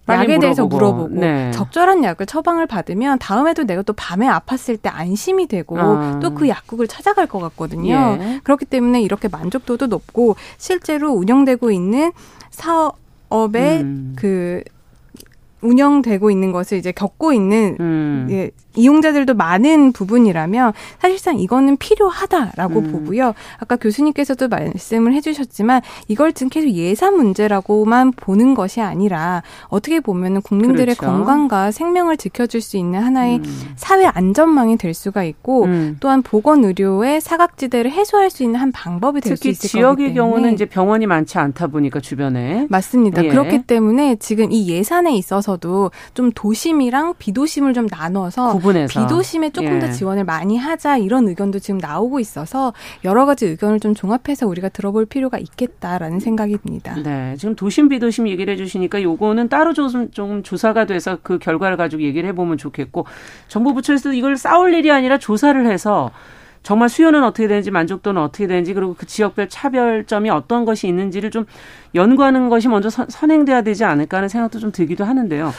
[0.08, 1.52] 약에 대해서 물어보고 네.
[1.52, 6.18] 적절한 약을 처방을 받으면 다음에도 내가 또 밤에 아팠을 때 안심이 되고 아.
[6.20, 8.18] 또그 약국을 찾아갈 것 같거든요.
[8.20, 8.40] 예.
[8.42, 12.12] 그렇기 때문에 이렇게 만족도도 높고 실제로 운영되고 있는
[12.50, 14.14] 사업의 음.
[14.16, 14.64] 그
[15.62, 18.27] 운영되고 있는 것을 이제 겪고 있는 음.
[18.31, 22.92] 예, 이용자들도 많은 부분이라면 사실상 이거는 필요하다라고 음.
[22.92, 23.35] 보고요.
[23.59, 30.94] 아까 교수님께서도 말씀을 해주셨지만 이걸 지금 계속 예산 문제라고만 보는 것이 아니라 어떻게 보면 국민들의
[30.94, 31.12] 그렇죠.
[31.12, 33.72] 건강과 생명을 지켜줄 수 있는 하나의 음.
[33.77, 35.96] 사회 안전망이 될 수가 있고 음.
[36.01, 40.14] 또한 보건 의료의 사각지대를 해소할 수 있는 한 방법이 될 수 있을 거기 때문에 지역의
[40.14, 43.25] 경우는 이제 병원이 많지 않다 보니까 주변에 맞습니다.
[43.25, 43.29] 예.
[43.29, 49.00] 그렇기 때문에 지금 이 예산에 있어서 도 좀 도심이랑 비도심을 좀 나눠서 구분해서.
[49.00, 49.78] 비도심에 조금 예.
[49.78, 52.72] 더 지원을 많이 하자 이런 의견도 지금 나오고 있어서
[53.04, 56.94] 여러 가지 의견을 좀 종합해서 우리가 들어볼 필요가 있겠다라는 생각이 듭니다.
[57.02, 62.02] 네, 지금 도심 비도심 얘기를 해주시니까 요거는 따로 좀, 좀 조사가 돼서 그 결과를 가지고
[62.02, 63.06] 얘기를 해보면 좋겠고
[63.48, 66.10] 정부 부처에서 이걸 싸울 일이 아니라 조사를 해서
[66.62, 71.46] 정말 수요는 어떻게 되는지 만족도는 어떻게 되는지 그리고 그 지역별 차별점이 어떤 것이 있는지를 좀
[71.94, 75.53] 연구하는 것이 먼저 선, 행돼야 되지 않을까 하는 생각도 좀 들기도 하는데요.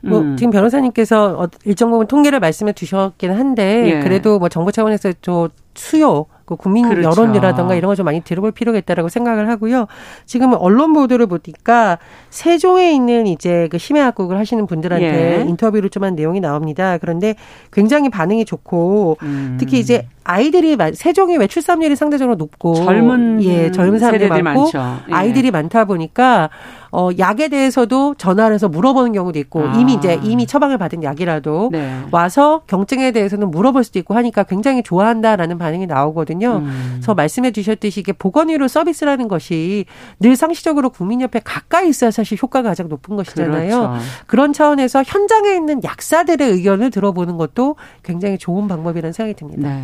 [0.00, 0.36] 뭐 음.
[0.36, 4.00] 지금 변호사님께서 어, 일정 부분 통계를 말씀해 주셨긴 한데 예.
[4.00, 7.10] 그래도 뭐 정부 차원에서 저 수요 그 국민 그렇죠.
[7.10, 9.86] 여론이라든가 이런 걸 좀 많이 들어볼 필요가 있다라고 생각을 하고요.
[10.24, 11.98] 지금 언론 보도를 보니까
[12.30, 15.44] 세종에 있는 이제 그 심야 약국을 하시는 분들한테 예.
[15.48, 16.96] 인터뷰를 좀 한 내용이 나옵니다.
[16.98, 17.34] 그런데
[17.72, 19.56] 굉장히 반응이 좋고 음.
[19.58, 24.70] 특히 이제 아이들이 세종이 왜 출산율이 상대적으로 높고 젊은 예 젊은 사람들이 많고
[25.08, 25.12] 예.
[25.12, 26.50] 아이들이 많다 보니까
[26.92, 29.74] 어 약에 대해서도 전화를 해서 물어보는 경우도 있고 아.
[29.76, 32.02] 이미 이제 이미 처방을 받은 약이라도 네.
[32.10, 36.37] 와서 경증에 대해서는 물어볼 수도 있고 하니까 굉장히 좋아한다라는 반응이 나오거든요.
[36.46, 36.90] 음.
[36.94, 39.84] 그래서 말씀해 주셨듯이 이게 보건의료 서비스라는 것이
[40.20, 43.68] 늘 상시적으로 국민 옆에 가까이 있어야 사실 효과가 가장 높은 것이잖아요.
[43.68, 43.96] 그렇죠.
[44.26, 49.68] 그런 차원에서 현장에 있는 약사들의 의견을 들어보는 것도 굉장히 좋은 방법이라는 생각이 듭니다.
[49.68, 49.82] 네.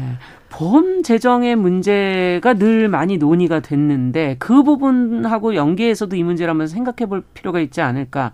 [0.51, 7.23] 보험 재정의 문제가 늘 많이 논의가 됐는데 그 부분하고 연계해서도 이 문제를 한번 생각해 볼
[7.35, 8.33] 필요가 있지 않을까.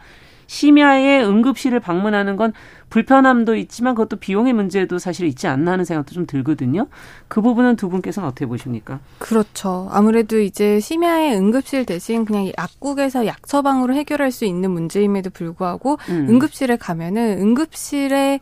[0.51, 2.53] 심야에 응급실을 방문하는 건
[2.91, 6.89] 불편함도 있지만 그것도 비용의 문제도 사실 있지 않나 하는 생각도 좀 들거든요.
[7.29, 8.99] 그 부분은 두 분께서는 어떻게 보십니까?
[9.21, 9.89] 그렇죠.
[9.93, 16.27] 아무래도 이제 심야에 응급실 대신 그냥 약국에서 약 처방으로 해결할 수 있는 문제임에도 불구하고 음.
[16.29, 18.41] 응급실에 가면은 응급실에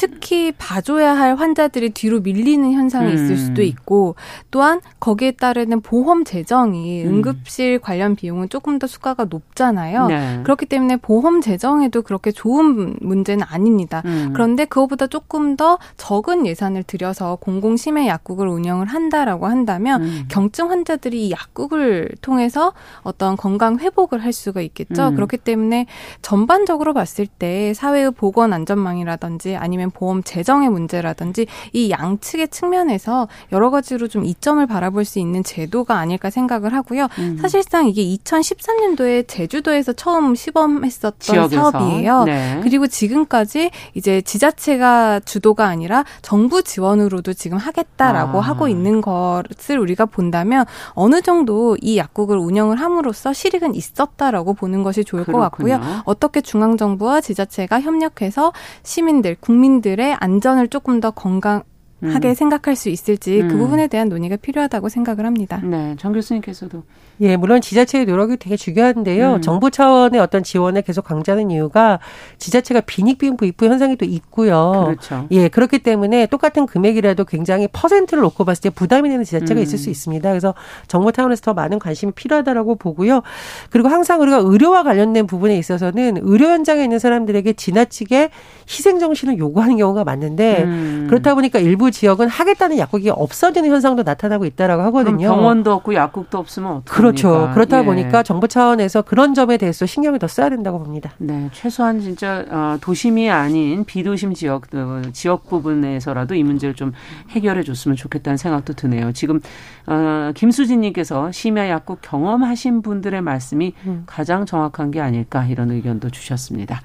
[0.00, 3.14] 특히 봐줘야 할 환자들이 뒤로 밀리는 현상이 음.
[3.14, 4.14] 있을 수도 있고
[4.50, 7.08] 또한 거기에 따르는 보험 재정이 음.
[7.08, 10.06] 응급실 관련 비용은 조금 더 수가가 높잖아요.
[10.06, 10.40] 네.
[10.42, 14.00] 그렇기 때문에 보험 재정에도 그렇게 좋은 문제는 아닙니다.
[14.06, 14.30] 음.
[14.32, 20.24] 그런데 그거보다 조금 더 적은 예산을 들여서 공공심해 약국을 운영을 한다라고 한다면 음.
[20.28, 25.08] 경증 환자들이 이 약국을 통해서 어떤 건강 회복을 할 수가 있겠죠.
[25.08, 25.14] 음.
[25.14, 25.84] 그렇기 때문에
[26.22, 34.08] 전반적으로 봤을 때 사회의 보건 안전망이라든지 아니면 보험 재정의 문제라든지 이 양측의 측면에서 여러 가지로
[34.08, 37.08] 좀 이점을 바라볼 수 있는 제도가 아닐까 생각을 하고요.
[37.18, 37.38] 음.
[37.40, 41.70] 사실상 이게 2013년도에 제주도에서 처음 시범했었던 지역에서.
[41.70, 42.24] 사업이에요.
[42.24, 42.60] 네.
[42.62, 48.40] 그리고 지금까지 이제 지자체가 주도가 아니라 정부 지원으로도 지금 하겠다라고 아.
[48.40, 55.04] 하고 있는 것을 우리가 본다면 어느 정도 이 약국을 운영을 함으로써 실익은 있었다라고 보는 것이
[55.04, 55.44] 좋을 그렇군요.
[55.44, 56.02] 것 같고요.
[56.04, 61.62] 어떻게 중앙 정부와 지자체가 협력해서 시민들, 국민들 의 안전을 조금 더 건강
[62.02, 62.34] 하게 음.
[62.34, 63.48] 생각할 수 있을지 그 음.
[63.48, 65.60] 그 부분에 대한 논의가 필요하다고 생각을 합니다.
[65.62, 66.82] 네, 정 교수님께서도
[67.20, 69.34] 예, 물론 지자체의 노력이 되게 중요한데요.
[69.34, 69.42] 음.
[69.42, 71.98] 정부 차원의 어떤 지원을 계속 강조하는 이유가
[72.38, 74.84] 지자체가 빈익빈 부익부 현상이 또 있고요.
[74.86, 75.26] 그렇죠.
[75.30, 79.62] 예, 그렇기 때문에 똑같은 금액이라도 굉장히 퍼센트를 놓고 봤을 때 부담이 되는 지자체가 음.
[79.62, 80.28] 있을 수 있습니다.
[80.28, 80.54] 그래서
[80.88, 83.22] 정부 차원에서 더 많은 관심이 필요하다라고 보고요.
[83.70, 88.30] 그리고 항상 우리가 의료와 관련된 부분에 있어서는 의료 현장에 있는 사람들에게 지나치게
[88.68, 91.06] 희생 정신을 요구하는 경우가 많는데 음.
[91.08, 95.28] 그렇다 보니까 일부 지역은 하겠다는 약국이 없어지는 현상도 나타나고 있다라고 하거든요.
[95.28, 97.50] 병원도 없고 약국도 없으면 어떡 그렇죠.
[97.54, 97.84] 그렇다 예.
[97.84, 101.12] 보니까 정부 차원에서 그런 점에 대해서 신경을 더 써야 된다고 봅니다.
[101.18, 106.92] 네, 최소한 진짜 어, 도심이 아닌 비도심 지역 어, 지역 부분에서라도 이 문제를 좀
[107.30, 109.12] 해결해 줬으면 좋겠다는 생각도 드네요.
[109.12, 109.40] 지금
[109.86, 114.02] 어, 김수진님께서 심야 약국 경험하신 분들의 말씀이 음.
[114.06, 116.80] 가장 정확한 게 아닐까 이런 의견도 주셨습니다.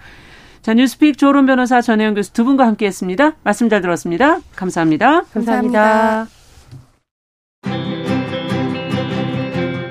[0.62, 3.34] 자, 뉴스픽 조론 변호사 전혜영 교수 두 분과 함께 했습니다.
[3.44, 4.40] 말씀 잘 들었습니다.
[4.56, 5.22] 감사합니다.
[5.32, 6.28] 감사합니다.
[7.62, 7.95] 감사합니다.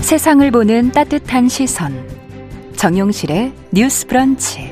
[0.00, 1.94] 세상을 보는 따뜻한 시선.
[2.74, 4.70] 정용실의 뉴스 브런치.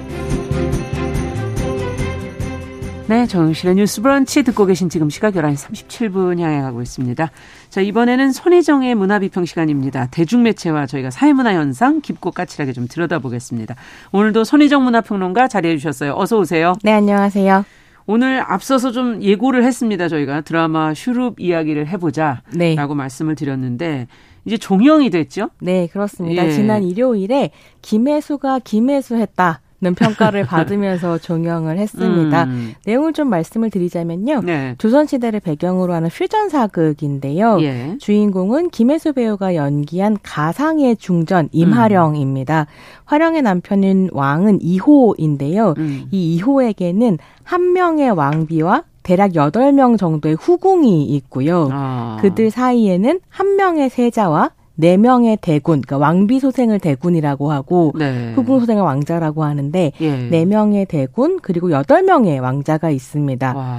[3.06, 7.30] 네, 정용실의 뉴스 브런치 듣고 계신 지금 시각 11시 37분 향해 가고 있습니다.
[7.70, 10.08] 자, 이번에는 손혜정의 문화비평 시간입니다.
[10.10, 13.76] 대중매체와 저희가 사회문화 현상 깊고 까칠하게 좀 들여다보겠습니다.
[14.12, 16.14] 오늘도 손혜정 문화평론가 자리해 주셨어요.
[16.16, 16.74] 어서 오세요.
[16.82, 17.64] 네, 안녕하세요.
[18.10, 20.08] 오늘 앞서서 좀 예고를 했습니다.
[20.08, 22.74] 저희가 드라마 슈룹 이야기를 해보자라고 네.
[22.74, 24.06] 말씀을 드렸는데
[24.44, 25.50] 이제 종영이 됐죠?
[25.60, 26.46] 네, 그렇습니다.
[26.46, 26.50] 예.
[26.50, 27.50] 지난 일요일에
[27.82, 29.60] 김혜수가 김혜수했다.
[29.80, 32.44] 는 평가를 받으면서 종영을 했습니다.
[32.44, 32.74] 음.
[32.84, 34.40] 내용을 좀 말씀을 드리자면요.
[34.44, 34.74] 네.
[34.78, 37.58] 조선시대를 배경으로 하는 퓨전 사극인데요.
[37.60, 37.96] 예.
[38.00, 42.62] 주인공은 김혜수 배우가 연기한 가상의 중전 임하령입니다.
[42.62, 43.02] 음.
[43.04, 45.74] 화령의 남편인 왕은 이호인데요.
[45.78, 46.08] 음.
[46.10, 51.70] 이 이호에게는 한 명의 왕비와 대략 8명 정도의 후궁이 있고요.
[51.72, 52.18] 아.
[52.20, 58.32] 그들 사이에는 한 명의 세자와 네 명의 대군, 그러니까 왕비 소생을 대군이라고 하고 네.
[58.36, 60.16] 후궁 소생을 왕자라고 하는데 예.
[60.30, 63.54] 네 명의 대군 그리고 여덟 명의 왕자가 있습니다.
[63.56, 63.78] 와.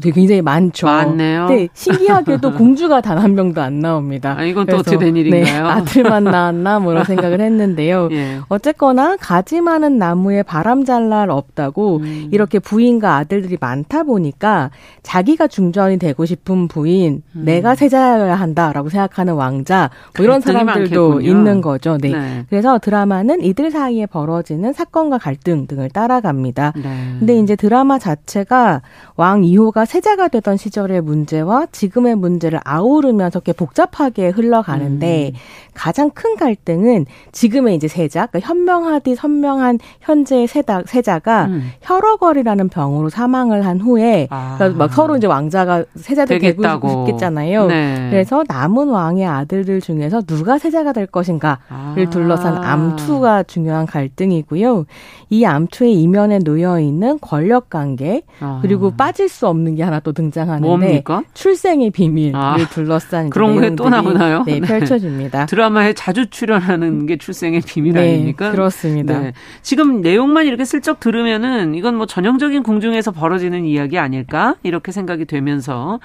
[0.00, 0.86] 되게 굉장히 많죠.
[0.86, 1.48] 많네요.
[1.48, 4.36] 네, 신기하게도 공주가 단 한 명도 안 나옵니다.
[4.38, 5.44] 아, 이건 또 어떻게 된 네, 일인가요?
[5.44, 8.08] 네, 아들만 나왔나 뭐 이런 생각을 했는데요.
[8.12, 8.38] 예.
[8.48, 12.28] 어쨌거나 가지 많은 나무에 바람 잘 날 없다고 음.
[12.32, 14.70] 이렇게 부인과 아들들이 많다 보니까
[15.02, 17.44] 자기가 중전이 되고 싶은 부인, 음.
[17.44, 21.38] 내가 세자여야 한다라고 생각하는 왕자 뭐 이런 그런 사람들도 많겠군요.
[21.38, 21.98] 있는 거죠.
[21.98, 22.10] 네.
[22.10, 22.44] 네.
[22.48, 26.72] 그래서 드라마는 이들 사이에 벌어지는 사건과 갈등 등을 따라갑니다.
[26.76, 27.16] 네.
[27.18, 28.82] 근데 이제 드라마 자체가
[29.16, 35.38] 왕 2호가 세자가 되던 시절의 문제와 지금의 문제를 아우르면서 꽤 복잡하게 흘러가는데 음.
[35.78, 41.70] 가장 큰 갈등은 지금의 이제 세자, 그러니까 현명하디 선명한 현재의 세다, 세자가 음.
[41.82, 44.56] 혈어거리라는 병으로 사망을 한 후에 아.
[44.58, 47.66] 그러니까 막 서로 이제 왕자가 세자들 되고 싶겠잖아요.
[47.68, 48.08] 네.
[48.10, 51.94] 그래서 남은 왕의 아들들 중에서 누가 세자가 될 것인가를 아.
[52.10, 54.84] 둘러싼 암투가 중요한 갈등이고요.
[55.30, 58.58] 이 암투의 이면에 놓여 있는 권력 관계 아.
[58.62, 61.22] 그리고 빠질 수 없는 게 하나 또 등장하는데 뭡니까?
[61.34, 62.56] 출생의 비밀을 아.
[62.70, 64.42] 둘러싼 그런 게 또 나오나요?
[64.44, 65.46] 네, 펼쳐집니다.
[65.68, 68.50] 드라마에 자주 출연하는 게 출생의 비밀 네, 아닙니까?
[68.50, 69.18] 그렇습니다.
[69.18, 69.32] 네.
[69.62, 76.00] 지금 내용만 이렇게 슬쩍 들으면은 이건 뭐 전형적인 궁중에서 벌어지는 이야기 아닐까 이렇게 생각이 되면서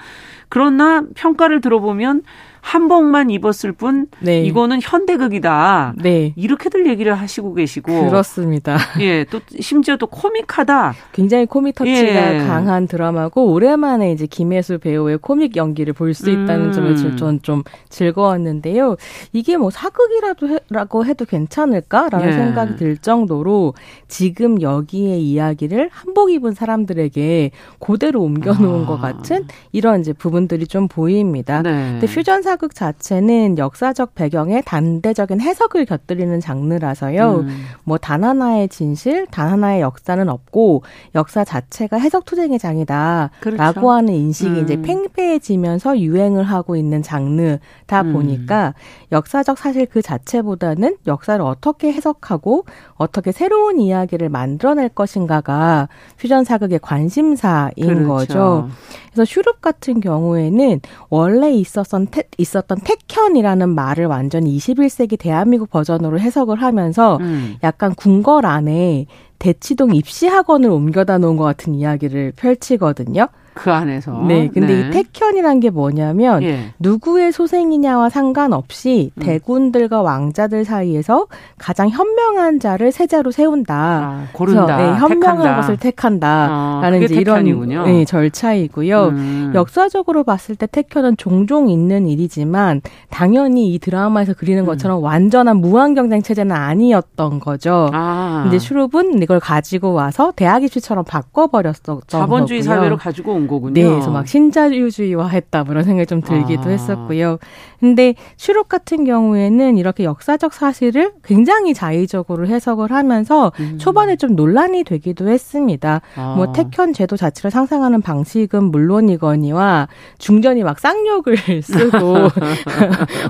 [0.54, 2.22] 그러나 평가를 들어보면
[2.64, 4.40] 한복만 입었을 뿐 네.
[4.40, 5.96] 이거는 현대극이다.
[5.98, 6.32] 네.
[6.34, 8.78] 이렇게들 얘기를 하시고 계시고 그렇습니다.
[9.00, 10.94] 예, 또 심지어 또 코믹하다.
[11.12, 12.38] 굉장히 코믹 터치가 예.
[12.38, 16.72] 강한 드라마고 오랜만에 이제 김혜수 배우의 코믹 연기를 볼 수 있다는 음.
[16.72, 18.96] 점에 저는 좀 즐거웠는데요.
[19.32, 22.32] 이게 뭐 사극이라고 해도 괜찮을까라는 예.
[22.32, 23.74] 생각이 들 정도로
[24.08, 28.86] 지금 여기에 이야기를 한복 입은 사람들에게 그대로 옮겨놓은 아.
[28.86, 31.62] 것 같은 이런 이제 부분 들이 좀 보입니다.
[31.62, 31.98] 네.
[32.00, 37.40] 근데 퓨전 사 사극 자체는 역사적 배경에 단대적인 해석을 곁들이는 장르라서요.
[37.40, 37.64] 음.
[37.82, 40.84] 뭐단 하나의 진실, 단 하나의 역사는 없고
[41.16, 43.90] 역사 자체가 해석 투쟁의 장이다라고 그렇죠.
[43.90, 44.62] 하는 인식이 음.
[44.62, 48.12] 이제 팽배해지면서 유행을 하고 있는 장르다 음.
[48.12, 48.74] 보니까
[49.10, 55.88] 역사적 사실 그 자체보다는 역사를 어떻게 해석하고 어떻게 새로운 이야기를 만들어낼 것인가가
[56.18, 58.08] 퓨전 사극의 관심사인 그렇죠.
[58.08, 58.68] 거죠.
[59.12, 66.18] 그래서 슈룹 같은 경우 에는 원래 있었던 테, 있었던 택현이라는 말을 완전히 21세기 대한민국 버전으로
[66.18, 67.56] 해석을 하면서 음.
[67.62, 69.06] 약간 궁궐 안에
[69.38, 73.28] 대치동 입시학원을 옮겨다 놓은 것 같은 이야기를 펼치거든요.
[73.54, 74.24] 그 안에서.
[74.26, 74.50] 네.
[74.52, 74.80] 근데 네.
[74.80, 76.74] 이 택현이란 게 뭐냐면 예.
[76.80, 79.22] 누구의 소생이냐와 상관없이 음.
[79.22, 81.26] 대군들과 왕자들 사이에서
[81.56, 83.74] 가장 현명한 자를 세자로 세운다.
[83.74, 84.76] 아, 고른다.
[84.76, 85.56] 네, 현명한 택한다.
[85.56, 87.44] 것을 택한다라는 아, 이제 이런
[87.84, 89.04] 네, 절차이고요.
[89.06, 89.52] 음.
[89.54, 92.80] 역사적으로 봤을 때 택현은 종종 있는 일이지만
[93.10, 94.66] 당연히 이 드라마에서 그리는 음.
[94.66, 95.04] 것처럼 음.
[95.04, 97.88] 완전한 무한 경쟁 체제는 아니었던 거죠.
[97.92, 98.40] 아.
[98.42, 102.76] 근데 슈룹은 이걸 가지고 와서 대학 입시처럼 바꿔버렸었던 자본주의 거고요.
[102.76, 103.74] 사회로 가지고 온 거군요.
[103.74, 106.68] 네, 그래서 막 신자유주의화 했다, 뭐 생각이 좀 들기도 아.
[106.68, 107.38] 했었고요.
[107.80, 113.76] 근데 슈록 같은 경우에는 이렇게 역사적 사실을 굉장히 자의적으로 해석을 하면서 음.
[113.78, 116.00] 초반에 좀 논란이 되기도 했습니다.
[116.16, 116.34] 아.
[116.34, 119.88] 뭐 택현 제도 자체를 상상하는 방식은 물론이거니와
[120.18, 122.16] 중전이 막 쌍욕을 쓰고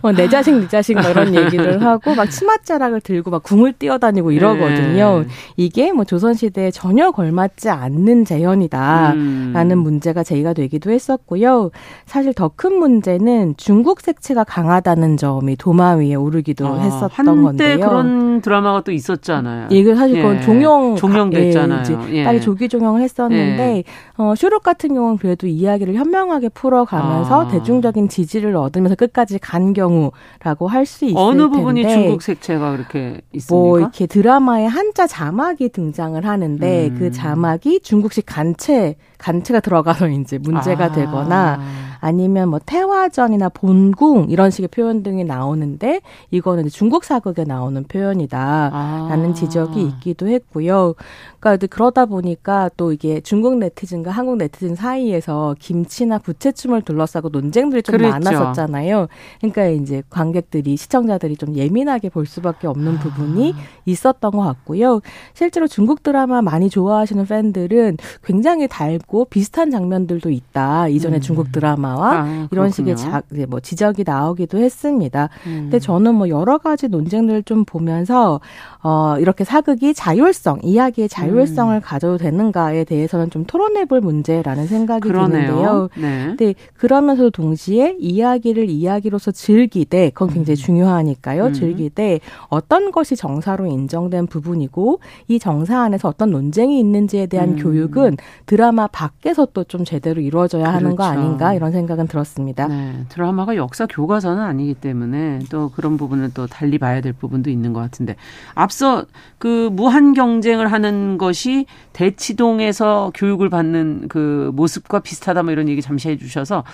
[0.03, 4.31] 어, 내 자식 네 자식 뭐 이런 얘기를 하고 막 치맛자락을 들고 막 궁을 뛰어다니고
[4.31, 5.21] 이러거든요.
[5.21, 5.29] 네.
[5.57, 9.79] 이게 뭐 조선 시대에 전혀 걸맞지 않는 재현이다라는 음.
[9.79, 11.71] 문제 가 제기가 되기도 했었고요.
[12.07, 17.89] 사실 더 큰 문제는 중국 색채가 강하다는 점이 도마 위에 오르기도 아, 했었던 한때 건데요.
[17.89, 19.69] 그런 드라마가 또 있었잖아요.
[19.71, 20.41] 이게 사실 그건 예.
[20.41, 21.83] 종용 종용됐잖아요.
[22.11, 22.25] 예, 예.
[22.25, 23.85] 빨리 조기 종영을 했었는데 예.
[24.17, 27.49] 어, 슈룩 같은 경우는 그래도 이야기를 현명하게 풀어가면서 아.
[27.49, 33.21] 대중적인 지지를 얻으면서 끝까지 간 경우라고 할 수 있을 어느 텐데 부분이 중국 색채가 그렇게
[33.33, 33.55] 있습니까?
[33.55, 36.97] 뭐 이렇게 드라마에 한자 자막이 등장을 하는데 음.
[36.99, 40.93] 그 자막이 중국식 간체 간체가 들어가서 이제 문제가 아.
[40.93, 41.61] 되거나
[42.05, 49.33] 아니면 뭐 태화전이나 본궁 이런 식의 표현 등이 나오는데 이거는 중국 사극에 나오는 표현이다라는 아.
[49.33, 50.97] 지적이 있기도 했고요.
[51.41, 57.97] 그러니까 그러다 보니까 또 이게 중국 네티즌과 한국 네티즌 사이에서 김치나 부채춤을 둘러싸고 논쟁들이 좀
[57.97, 58.13] 그랬죠.
[58.13, 59.07] 많았었잖아요.
[59.41, 63.61] 그러니까 이제 관객들이 시청자들이 좀 예민하게 볼 수밖에 없는 부분이 아.
[63.87, 65.01] 있었던 것 같고요.
[65.33, 70.89] 실제로 중국 드라마 많이 좋아하시는 팬들은 굉장히 달고 비슷한 장면들도 있다.
[70.89, 71.21] 이전에 음.
[71.23, 75.29] 중국 드라마 드라마와 아, 이런 식의 자, 뭐 지적이 나오기도 했습니다.
[75.47, 75.59] 음.
[75.65, 78.41] 근데 저는 뭐 여러 가지 논쟁들을 좀 보면서
[78.83, 81.81] 어 이렇게 사극이 자율성, 이야기의 자율성을 음.
[81.83, 85.47] 가져도 되는가에 대해서는 좀 토론해 볼 문제라는 생각이 그러네요.
[85.47, 85.89] 드는데요.
[85.97, 86.25] 네.
[86.29, 90.65] 근데 그러면서도 동시에 이야기를 이야기로서 즐기되 그건 굉장히 음.
[90.65, 91.47] 중요하니까요.
[91.47, 91.53] 음.
[91.53, 97.57] 즐기되 어떤 것이 정사로 인정된 부분이고 이 정사 안에서 어떤 논쟁이 있는지에 대한 음.
[97.57, 98.17] 교육은
[98.47, 100.73] 드라마 밖에서 또 좀 제대로 이루어져야.
[100.73, 101.19] 하는 거 그렇죠.
[101.21, 102.67] 아닌가 이런 생각 생각은 들었습니다.
[102.67, 107.73] 네, 드라마가 역사 교과서는 아니기 때문에 또 그런 부분을 또 달리 봐야 될 부분도 있는
[107.73, 108.17] 것 같은데
[108.55, 109.05] 앞서
[109.39, 116.09] 그 무한 경쟁을 하는 것이 대치동에서 교육을 받는 그 모습과 비슷하다 뭐 이런 얘기 잠시
[116.09, 116.65] 해주셔서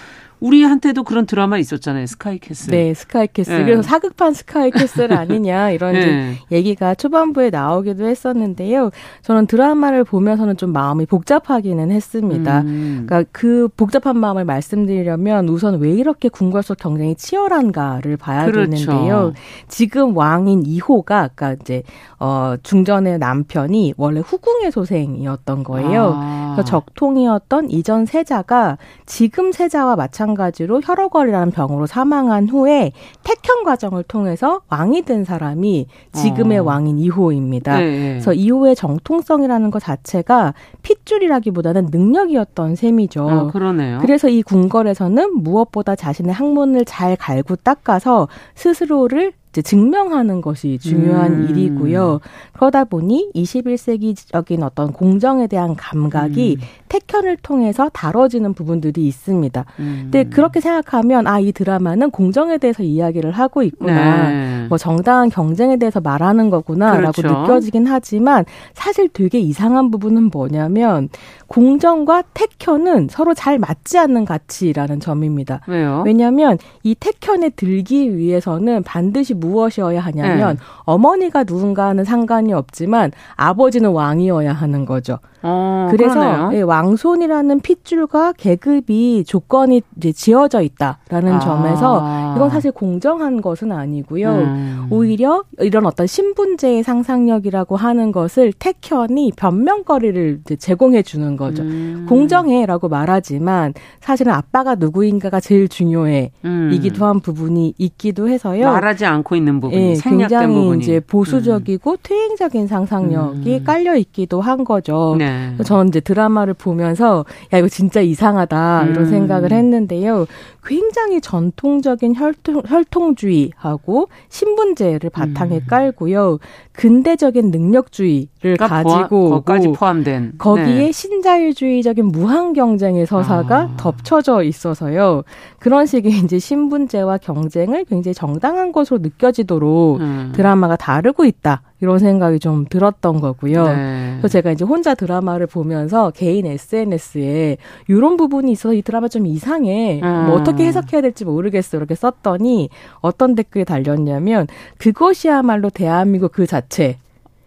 [0.41, 2.07] 우리한테도 그런 드라마 있었잖아요.
[2.07, 2.71] 스카이캐슬.
[2.71, 3.59] 네, 스카이캐슬.
[3.59, 3.65] 네.
[3.65, 6.37] 그래서 사극판 스카이캐슬 아니냐 이런 네.
[6.51, 8.91] 얘기가 초반부에 나오기도 했었는데요.
[9.23, 12.63] 저는 드라마를 보면서는 좀 마음이 복잡하기는 했습니다.
[12.63, 13.05] 음.
[13.07, 18.71] 그러니까 그 복잡한 마음을 말씀드리려면 우선 왜 이렇게 궁궐 속 경쟁이 치열한가를 봐야 그렇죠.
[18.71, 19.33] 되는데요.
[19.69, 21.83] 지금 왕인 이호가 아까 이제
[22.19, 26.15] 어 중전의 남편이 원래 후궁의 소생이었던 거예요.
[26.17, 26.53] 아.
[26.55, 34.61] 그래서 적통이었던 이전 세자가 지금 세자와 마찬가지 마찬가지로 혈어걸이라는 병으로 사망한 후에 택현 과정을 통해서
[34.69, 36.65] 왕이 된 사람이 지금의 어.
[36.65, 37.79] 왕인 이호입니다.
[37.79, 38.09] 네, 네.
[38.11, 43.29] 그래서 이호의 정통성이라는 것 자체가 핏줄이라기보다는 능력이었던 셈이죠.
[43.29, 43.99] 아, 그러네요.
[44.01, 51.49] 그래서 이 궁궐에서는 무엇보다 자신의 학문을 잘 갈고 닦아서 스스로를 이제 증명하는 것이 중요한 음.
[51.51, 52.21] 일이고요.
[52.53, 56.65] 그러다 보니 21세기적인 어떤 공정에 대한 감각이 음.
[56.89, 59.65] 택현을 통해서 다뤄지는 부분들이 있습니다.
[59.81, 59.99] 음.
[60.05, 64.29] 근데 그렇게 생각하면 아 이 드라마는 공정에 대해서 이야기를 하고 있구나.
[64.29, 64.67] 네.
[64.69, 67.41] 뭐 정당한 경쟁에 대해서 말하는 거구나라고 그렇죠.
[67.41, 68.45] 느껴지긴 하지만
[68.75, 71.09] 사실 되게 이상한 부분은 뭐냐면
[71.47, 75.61] 공정과 택현은 서로 잘 맞지 않는 가치라는 점입니다.
[75.67, 76.03] 왜요?
[76.07, 80.63] 왜냐하면 이 택현에 들기 위해서는 반드시 무엇이어야 하냐면 네.
[80.85, 85.19] 어머니가 누군가는 상관이 없지만 아버지는 왕이어야 하는 거죠.
[85.43, 91.39] 어, 그래서 예, 왕손이라는 핏줄과 계급이 조건이 이제 지어져 있다라는 아.
[91.39, 94.31] 점에서 이건 사실 공정한 것은 아니고요.
[94.31, 94.87] 음.
[94.91, 101.63] 오히려 이런 어떤 신분제의 상상력이라고 하는 것을 택현이 변명거리를 제공해 주는 거죠.
[101.63, 102.07] 음.
[102.09, 106.33] 공정해라고 말하지만 사실은 아빠가 누구인가가 제일 중요해.
[106.45, 106.71] 음.
[106.73, 108.67] 이기도 한 부분이 있기도 해서요.
[108.67, 110.83] 말하지 않고 있는 부분이 예, 굉장히 부분이.
[110.83, 111.97] 이제 보수적이고 음.
[112.03, 113.65] 퇴행적인 상상력이 음.
[113.65, 115.17] 깔려 있기도 한 거죠.
[115.19, 115.30] 네.
[115.59, 115.65] 네.
[115.65, 119.11] 저는 이제 드라마를 보면서 야 이거 진짜 이상하다 이런 음.
[119.11, 120.27] 생각을 했는데요.
[120.65, 125.61] 굉장히 전통적인 혈통, 혈통주의하고 신분제를 바탕에 음.
[125.69, 126.39] 깔고요.
[126.73, 130.93] 근대적인 능력주의를 그러니까 가지고 거까지 포함된 거기에 네.
[130.93, 133.77] 신자유주의적인 무한 경쟁의 서사가 아.
[133.77, 135.23] 덮쳐져 있어서요.
[135.59, 140.33] 그런 식의 이제 신분제와 경쟁을 굉장히 정당한 것으로 느껴지도록 음.
[140.35, 141.63] 드라마가 다루고 있다.
[141.81, 143.65] 이런 생각이 좀 들었던 거고요.
[143.69, 144.17] 네.
[144.19, 147.57] 그래서 제가 이제 혼자 드라마를 보면서 개인 SNS에
[147.89, 150.01] 이런 부분이 있어서 이 드라마 좀 이상해.
[150.03, 150.27] 음.
[150.27, 151.77] 뭐 어떻게 해석해야 될지 모르겠어.
[151.77, 152.69] 이렇게 썼더니
[153.01, 154.47] 어떤 댓글이 달렸냐면
[154.79, 156.99] 그것이야말로 대한민국 그 자체.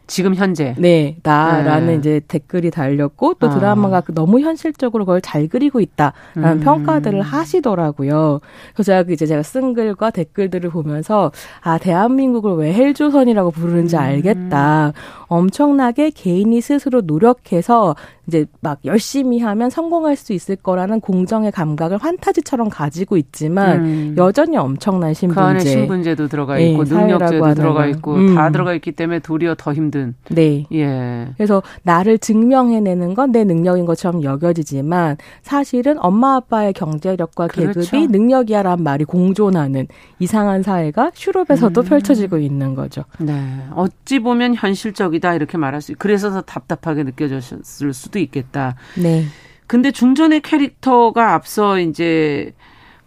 [0.06, 0.76] 지금 현재.
[0.78, 1.96] 네, 나라는 네.
[1.96, 3.50] 이제 댓글이 달렸고 또 아.
[3.50, 4.04] 드라마가 아.
[4.14, 6.60] 너무 현실적으로 그걸 잘 그리고 있다라는 음.
[6.60, 8.40] 평가들을 하시더라고요.
[8.74, 11.32] 그래서 제가 이제 제가 쓴 글과 댓글들을 보면서
[11.62, 14.02] 아 대한민국을 왜 헬조선이라고 부르는지 음.
[14.02, 14.94] 알겠다.
[15.28, 17.96] 엄청나게 개인이 스스로 노력해서
[18.28, 24.16] 이제 막 열심히 하면 성공할 수 있을 거라는 공정의 감각을 환타지처럼 가지고 있지만 음.
[24.18, 25.42] 여전히 엄청난 신분제.
[25.42, 28.36] 그 안에 신분제도 들어가 네, 있고 네, 능력제도 들어가 있고 음.
[28.36, 30.16] 다 들어가 있기 때문에 도리어 더 힘든.
[30.30, 30.66] 네.
[30.72, 31.28] 예.
[31.36, 37.80] 그래서 나를 증명해내는 건 내 능력인 것처럼 여겨지지만 사실은 엄마 아빠의 경제력과 그렇죠.
[37.82, 39.88] 계급이 능력이야라는 말이 공존하는
[40.20, 41.84] 이상한 사회가 슈룹에서도 음.
[41.86, 43.04] 펼쳐지고 있는 거죠.
[43.18, 43.34] 네.
[43.76, 45.94] 어찌 보면 현실적이다 이렇게 말할 수.
[45.98, 48.76] 그래서 더 답답하게 느껴졌을 수도 있겠다.
[48.96, 49.26] 네.
[49.68, 52.54] 근데 중전의 캐릭터가 앞서 이제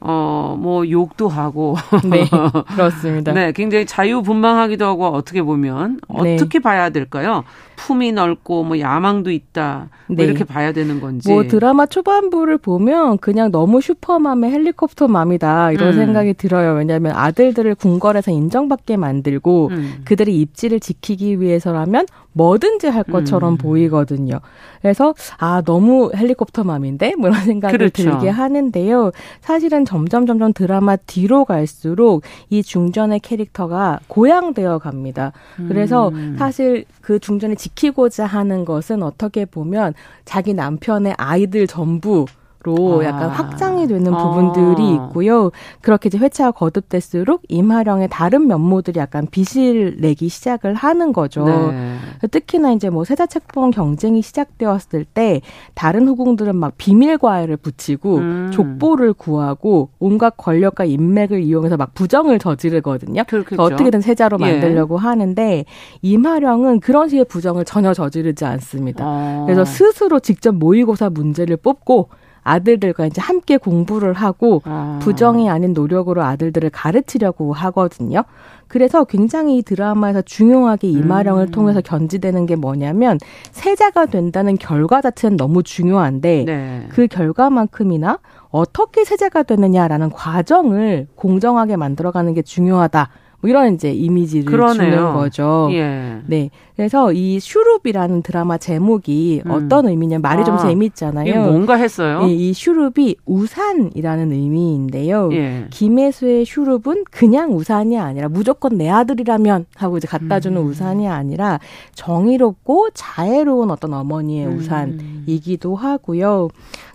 [0.00, 1.74] 어, 뭐, 욕도 하고.
[2.04, 2.28] 네,
[2.74, 3.32] 그렇습니다.
[3.32, 6.34] 네, 굉장히 자유분방하기도 하고, 어떻게 보면, 네.
[6.34, 7.44] 어떻게 봐야 될까요?
[7.76, 9.88] 품이 넓고, 뭐, 야망도 있다.
[10.08, 10.24] 뭐 네.
[10.24, 11.32] 이렇게 봐야 되는 건지.
[11.32, 15.72] 뭐, 드라마 초반부를 보면, 그냥 너무 슈퍼맘의 헬리콥터맘이다.
[15.72, 15.92] 이런 음.
[15.94, 16.74] 생각이 들어요.
[16.74, 20.02] 왜냐하면 아들들을 궁궐에서 인정받게 만들고, 음.
[20.04, 23.56] 그들의 입지를 지키기 위해서라면, 뭐든지 할 것처럼 음.
[23.56, 24.40] 보이거든요.
[24.82, 28.02] 그래서 아 너무 헬리콥터맘인데 뭐 이런 생각을 그렇죠.
[28.02, 29.10] 들게 하는데요.
[29.40, 35.32] 사실은 점점 점점 드라마 뒤로 갈수록 이 중전의 캐릭터가 고양되어 갑니다.
[35.68, 36.36] 그래서 음.
[36.38, 42.26] 사실 그 중전을 지키고자 하는 것은 어떻게 보면 자기 남편의 아이들 전부
[42.66, 43.04] 로 아.
[43.04, 45.06] 약간 확장이 되는 부분들이 아.
[45.06, 45.52] 있고요.
[45.80, 51.44] 그렇게 이제 회차가 거듭될수록 임하령의 다른 면모들이 약간 빛을 내기 시작을 하는 거죠.
[51.44, 51.96] 네.
[52.28, 55.40] 특히나 이제 뭐 세자 책봉 경쟁이 시작되었을 때
[55.74, 58.50] 다른 후궁들은 막 비밀 과외를 붙이고 음.
[58.52, 63.22] 족보를 구하고 온갖 권력과 인맥을 이용해서 막 부정을 저지르거든요.
[63.56, 64.50] 어떻게든 세자로 예.
[64.50, 65.02] 만들려고 예.
[65.02, 65.64] 하는데
[66.02, 69.04] 임하령은 그런 식의 부정을 전혀 저지르지 않습니다.
[69.06, 69.44] 아.
[69.46, 72.08] 그래서 스스로 직접 모의고사 문제를 뽑고
[72.46, 74.98] 아들들과 이제 함께 공부를 하고 아.
[75.02, 78.22] 부정이 아닌 노력으로 아들들을 가르치려고 하거든요.
[78.68, 81.50] 그래서 굉장히 이 드라마에서 중요하게 이마령을 음.
[81.50, 83.18] 통해서 견지되는 게 뭐냐면
[83.52, 86.86] 세자가 된다는 결과 자체는 너무 중요한데 네.
[86.90, 88.18] 그 결과만큼이나
[88.50, 93.08] 어떻게 세자가 되느냐라는 과정을 공정하게 만들어가는 게 중요하다.
[93.40, 94.90] 뭐 이런 이제 이미지를 그러네요.
[94.90, 95.68] 주는 거죠.
[95.72, 96.20] 예.
[96.26, 96.50] 네.
[96.74, 99.50] 그래서 이 슈룹이라는 드라마 제목이 음.
[99.50, 101.50] 어떤 의미냐 말이 아, 좀 재밌잖아요.
[101.50, 102.20] 뭔가 했어요.
[102.24, 105.30] 예, 이 슈룹이 우산이라는 의미인데요.
[105.32, 105.66] 예.
[105.70, 110.66] 김혜수의 슈룹은 그냥 우산이 아니라 무조건 내 아들이라면 하고 이제 갖다 주는 음.
[110.66, 111.60] 우산이 아니라
[111.94, 114.58] 정의롭고 자애로운 어떤 어머니의 음.
[114.58, 116.48] 우산이기도 하고요.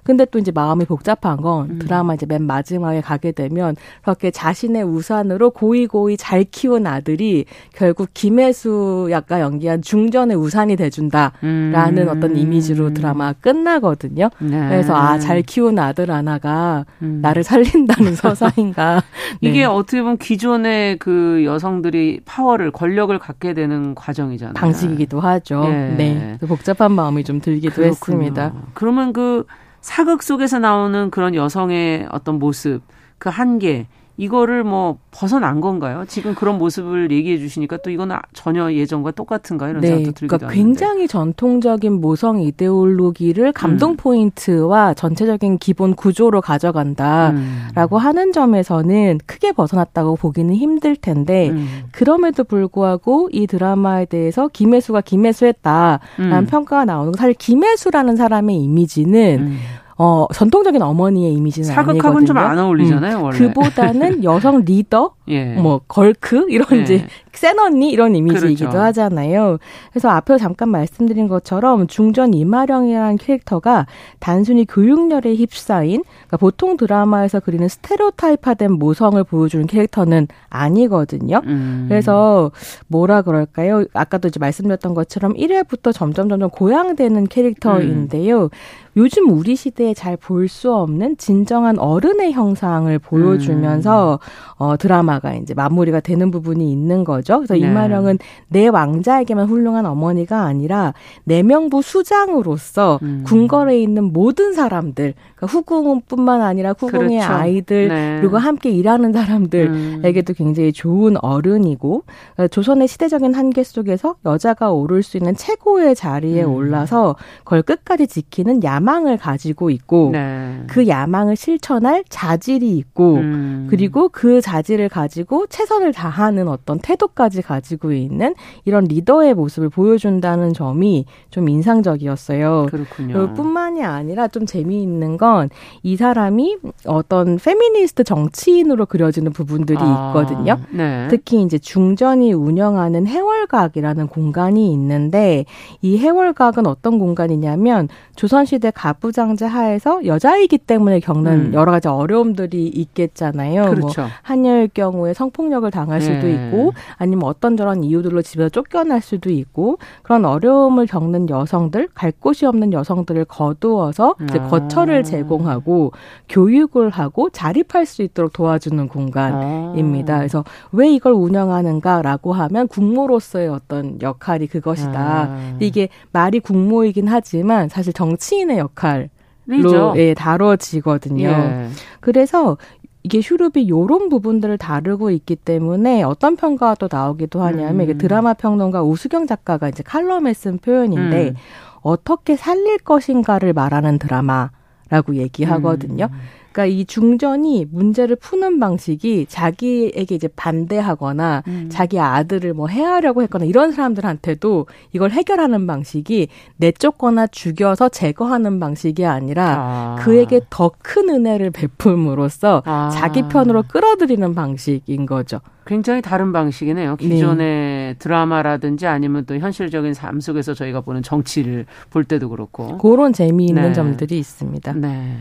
[0.03, 1.79] 근데 또 이제 마음이 복잡한 건 음.
[1.79, 9.07] 드라마 이제 맨 마지막에 가게 되면 그렇게 자신의 우산으로 고이고이 잘 키운 아들이 결국 김혜수
[9.11, 12.07] 약간 연기한 중전의 우산이 돼준다라는 음.
[12.09, 14.29] 어떤 이미지로 드라마 끝나거든요.
[14.39, 14.67] 네.
[14.69, 17.19] 그래서 아 잘 키운 아들 하나가 음.
[17.21, 19.03] 나를 살린다는 서사인가.
[19.41, 19.49] 네.
[19.49, 24.53] 이게 어떻게 보면 기존의 그 여성들이 파워를 권력을 갖게 되는 과정이잖아요.
[24.55, 25.61] 방식이기도 하죠.
[25.69, 26.37] 네.
[26.41, 26.47] 네.
[26.47, 27.91] 복잡한 마음이 좀 들기도 그렇군요.
[27.91, 28.53] 했습니다.
[28.73, 29.45] 그러면 그
[29.81, 32.81] 사극 속에서 나오는 그런 여성의 어떤 모습,
[33.17, 33.87] 그 한계,
[34.17, 36.03] 이거를 뭐 벗어난 건가요?
[36.07, 40.53] 지금 그런 모습을 얘기해 주시니까 또 이거는 전혀 예전과 똑같은가 이런 네, 생각도 들기도 그러니까
[40.53, 43.97] 굉장히 전통적인 모성 이데올로기를 감동 음.
[43.97, 47.97] 포인트와 전체적인 기본 구조로 가져간다라고 음.
[47.97, 51.83] 하는 점에서는 크게 벗어났다고 보기는 힘들 텐데 음.
[51.91, 56.45] 그럼에도 불구하고 이 드라마에 대해서 김혜수가 김혜수했다라는 음.
[56.47, 59.57] 평가가 나오는 거 사실 김혜수라는 사람의 이미지는 음.
[60.03, 63.21] 어, 전통적인 어머니의 이미지는 사극하고는 좀 안 어울리잖아요, 음.
[63.23, 63.37] 원래.
[63.37, 65.53] 그보다는 여성 리더, 예.
[65.55, 66.81] 뭐 걸크 이런 예.
[66.81, 68.83] 이제 센 언니 이런 이미지이기도 그렇죠.
[68.85, 69.57] 하잖아요.
[69.91, 73.87] 그래서 앞에 잠깐 말씀드린 것처럼 중전 이마령이라는 캐릭터가
[74.19, 81.41] 단순히 교육열에 휩싸인 그러니까 보통 드라마에서 그리는 스테레오타입화된 모성을 보여주는 캐릭터는 아니거든요.
[81.45, 81.85] 음.
[81.89, 82.51] 그래서
[82.87, 83.85] 뭐라 그럴까요?
[83.93, 88.43] 아까도 이제 말씀드렸던 것처럼 1회부터 점점 점점 고양되는 캐릭터인데요.
[88.43, 88.49] 음.
[88.97, 94.55] 요즘 우리 시대에 잘 볼 수 없는 진정한 어른의 형상을 보여주면서 음.
[94.57, 97.37] 어, 드라마 가 이제 마무리가 되는 부분이 있는 거죠.
[97.37, 97.61] 그래서 네.
[97.61, 100.93] 이마령은 내 왕자에게만 훌륭한 어머니가 아니라
[101.23, 103.23] 내명부 수장으로서 음.
[103.25, 107.33] 궁궐에 있는 모든 사람들, 그러니까 후궁뿐만 아니라 후궁의 그렇죠.
[107.33, 108.17] 아이들 네.
[108.19, 110.35] 그리고 함께 일하는 사람들에게도 음.
[110.35, 112.03] 굉장히 좋은 어른이고
[112.37, 116.53] 어, 조선의 시대적인 한계 속에서 여자가 오를 수 있는 최고의 자리에 음.
[116.53, 120.63] 올라서 그걸 끝까지 지키는 야망을 가지고 있고 네.
[120.67, 123.67] 그 야망을 실천할 자질이 있고 음.
[123.69, 128.35] 그리고 그 자질을 가 지고 최선을 다하는 어떤 태도까지 가지고 있는
[128.65, 132.67] 이런 리더의 모습을 보여준다는 점이 좀 인상적이었어요.
[132.69, 133.33] 그렇군요.
[133.33, 135.49] 뿐만이 아니라 좀 재미있는 건
[135.83, 140.59] 이 사람이 어떤 페미니스트 정치인으로 그려지는 부분들이 아, 있거든요.
[140.69, 141.07] 네.
[141.09, 145.45] 특히 이제 중전이 운영하는 해월각이라는 공간이 있는데
[145.81, 151.53] 이 해월각은 어떤 공간이냐면 조선시대 가부장제 하에서 여자이기 때문에 겪는 음.
[151.53, 153.61] 여러 가지 어려움들이 있겠잖아요.
[153.63, 154.01] 뭐 그렇죠.
[154.01, 156.33] 뭐 한여일 경 우에 성폭력을 당할 수도 네.
[156.33, 162.45] 있고 아니면 어떤 저런 이유들로 집에서 쫓겨날 수도 있고 그런 어려움을 겪는 여성들, 갈 곳이
[162.45, 164.47] 없는 여성들을 거두어서 이제 아.
[164.47, 165.91] 거처를 제공하고
[166.29, 170.15] 교육을 하고 자립할 수 있도록 도와주는 공간입니다.
[170.15, 170.17] 아.
[170.17, 174.99] 그래서 왜 이걸 운영하는가라고 하면 국모로서의 어떤 역할이 그것이다.
[174.99, 175.55] 아.
[175.59, 179.09] 이게 말이 국모이긴 하지만 사실 정치인의 역할
[179.47, 181.27] 로 예, 다뤄지거든요.
[181.27, 181.67] 예.
[181.99, 182.57] 그래서
[183.03, 187.97] 이게 슈룹이 요런 부분들을 다루고 있기 때문에 어떤 평가가 또 나오기도 하냐면 음.
[187.97, 191.35] 드라마 평론가 우수경 작가가 이제 칼럼에 쓴 표현인데 음.
[191.81, 196.09] 어떻게 살릴 것인가를 말하는 드라마라고 얘기하거든요.
[196.11, 196.40] 음.
[196.51, 201.69] 그러니까 이 중전이 문제를 푸는 방식이 자기에게 이제 반대하거나 음.
[201.71, 206.27] 자기 아들을 뭐 해하려고 했거나 이런 사람들한테도 이걸 해결하는 방식이
[206.57, 209.95] 내쫓거나 죽여서 제거하는 방식이 아니라 아.
[209.99, 212.89] 그에게 더 큰 은혜를 베품으로써 아.
[212.91, 215.39] 자기 편으로 끌어들이는 방식인 거죠.
[215.65, 216.97] 굉장히 다른 방식이네요.
[216.97, 217.95] 기존의 네.
[217.99, 223.73] 드라마라든지 아니면 또 현실적인 삶 속에서 저희가 보는 정치를 볼 때도 그렇고 그런 재미있는 네.
[223.73, 224.73] 점들이 있습니다.
[224.73, 225.17] 네.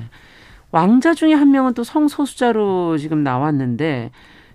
[0.73, 4.11] 왕자 중에 한 명은 또 성소수자로 지금 나왔는데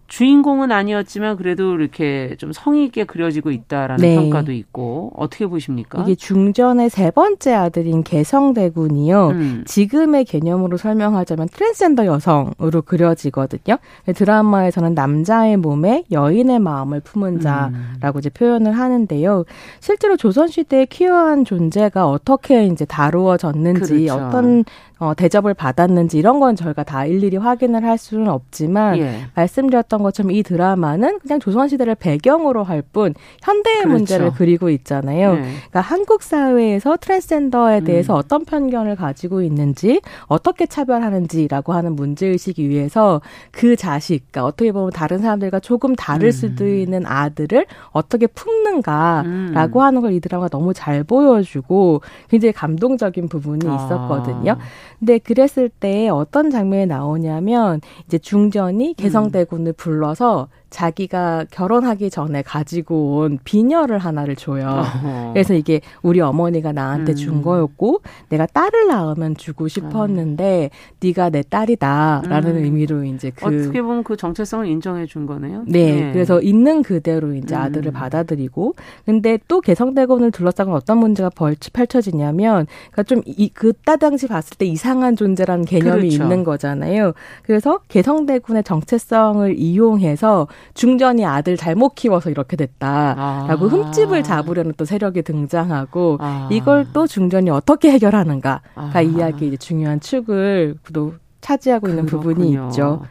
[0.07, 4.15] 주인공은 아니었지만 그래도 이렇게 좀 성의 있게 그려지고 있다라는 네.
[4.15, 6.03] 평가도 있고 어떻게 보십니까?
[6.03, 9.27] 이게 중전의 세 번째 아들인 개성대군이요.
[9.29, 9.63] 음.
[9.65, 13.77] 지금의 개념으로 설명하자면 트랜스젠더 여성으로 그려지거든요.
[14.13, 17.39] 드라마에서는 남자의 몸에 여인의 마음을 품은 음.
[17.39, 18.19] 자라고 음.
[18.19, 19.45] 이제 표현을 하는데요.
[19.79, 24.13] 실제로 조선 시대의 퀴어한 존재가 어떻게 이제 다루어졌는지 그렇죠.
[24.13, 24.63] 어떤
[24.99, 29.19] 어, 대접을 받았는지 이런 건 저희가 다 일일이 확인을 할 수는 없지만 예.
[29.35, 33.89] 말씀드렸던 것처럼 이 드라마는 그냥 조선시대를 배경으로 할 뿐 현대의 그렇죠.
[33.97, 35.33] 문제를 그리고 있잖아요.
[35.35, 35.41] 네.
[35.41, 38.19] 그러니까 한국 사회에서 트랜스젠더에 대해서 음.
[38.19, 43.21] 어떤 편견을 가지고 있는지 어떻게 차별하는지라고 하는 문제 의식이 위해서
[43.51, 46.31] 그 자식, 그러니까 어떻게 보면 다른 사람들과 조금 다를 음.
[46.31, 49.83] 수도 있는 아들을 어떻게 품는가라고 음.
[49.85, 53.75] 하는 걸 이 드라마가 너무 잘 보여주고 굉장히 감동적인 부분이 아.
[53.75, 54.51] 있었거든요.
[54.53, 54.57] 아.
[54.99, 63.39] 근데 그랬을 때 어떤 장면이 나오냐면 이제 중전이 개성대군을 불러서 자기가 결혼하기 전에 가지고 온
[63.45, 64.67] 비녀를 하나를 줘요.
[64.67, 65.31] 어허.
[65.31, 67.15] 그래서 이게 우리 어머니가 나한테 음.
[67.15, 70.95] 준 거였고 내가 딸을 낳으면 주고 싶었는데 어.
[70.99, 72.63] 네가 내 딸이다라는 음.
[72.65, 75.63] 의미로 이제 그 어떻게 보면 그 정체성을 인정해 준 거네요.
[75.65, 76.11] 네, 네.
[76.11, 77.61] 그래서 있는 그대로 이제 음.
[77.61, 81.29] 아들을 받아들이고 근데 또 개성대군을 둘러싼 어떤 문제가
[81.71, 86.23] 펼쳐지냐면 그러니까 좀이 그때 당시 봤을 때 이상한 존재라는 개념이 그렇죠.
[86.23, 87.13] 있는 거잖아요.
[87.43, 93.69] 그래서 개성대군의 정체성을 이용해서 중전이 아들 잘못 키워서 이렇게 됐다라고 아.
[93.69, 96.49] 흠집을 잡으려는 또 세력이 등장하고 아.
[96.51, 99.01] 이걸 또 중전이 어떻게 해결하는가가 아.
[99.01, 102.33] 이야기 이제 중요한 축을 또 차지하고 있는 그렇군요.
[102.35, 103.03] 부분이 있죠.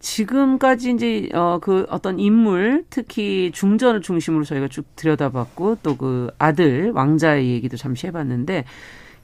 [0.00, 6.92] 지금까지 이제 어 그 어떤 인물 특히 중전을 중심으로 저희가 쭉 들여다봤고 또 그 아들
[6.92, 8.64] 왕자의 얘기도 잠시 해봤는데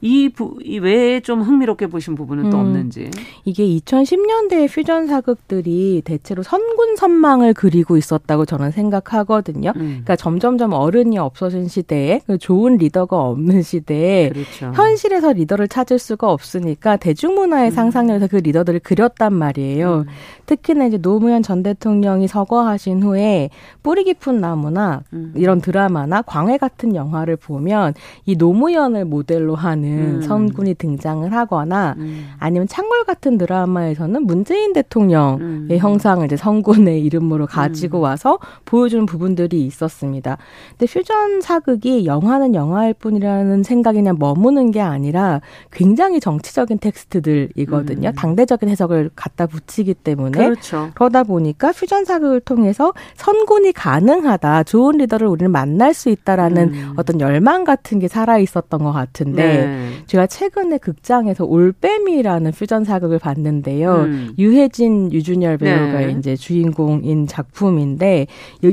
[0.05, 3.09] 이, 부, 이 외에 좀 흥미롭게 보신 부분은 또 음, 없는지.
[3.43, 9.73] 이게 2010년대의 퓨전 사극들이 대체로 선군 선망을 그리고 있었다고 저는 생각하거든요.
[9.75, 9.81] 음.
[9.81, 14.71] 그러니까 점점점 어른이 없어진 시대에 그 좋은 리더가 없는 시대에 그렇죠.
[14.75, 17.71] 현실에서 리더를 찾을 수가 없으니까 대중문화의 음.
[17.71, 20.05] 상상력에서 그 리더들을 그렸단 말이에요.
[20.07, 20.11] 음.
[20.45, 23.49] 특히나 이제 노무현 전 대통령이 서거하신 후에
[23.81, 25.33] 뿌리 깊은 나무나 음.
[25.35, 27.95] 이런 드라마나 광해 같은 영화를 보면
[28.27, 30.21] 이 노무현을 모델로 하는 음.
[30.21, 32.27] 선군이 등장을 하거나 음.
[32.39, 35.67] 아니면 창궐 같은 드라마에서는 문재인 대통령의 음.
[35.77, 38.03] 형상을 이제 선군의 이름으로 가지고 음.
[38.03, 40.37] 와서 보여주는 부분들이 있었습니다.
[40.77, 45.41] 근데 퓨전 사극이 영화는 영화일 뿐이라는 생각이 그냥 머무는 게 아니라
[45.71, 48.09] 굉장히 정치적인 텍스트들이거든요.
[48.09, 48.13] 음.
[48.13, 50.91] 당대적인 해석을 갖다 붙이기 때문에 그렇죠.
[50.95, 56.93] 그러다 보니까 퓨전 사극을 통해서 선군이 가능하다, 좋은 리더를 우리는 만날 수 있다라는 음.
[56.97, 59.74] 어떤 열망 같은 게 살아 있었던 것 같은데 네.
[60.07, 63.93] 제가 최근에 극장에서 올빼미라는 퓨전 사극을 봤는데요.
[63.95, 64.33] 음.
[64.37, 66.15] 유해진, 유준열 배우가 네.
[66.17, 68.27] 이제 주인공인 작품인데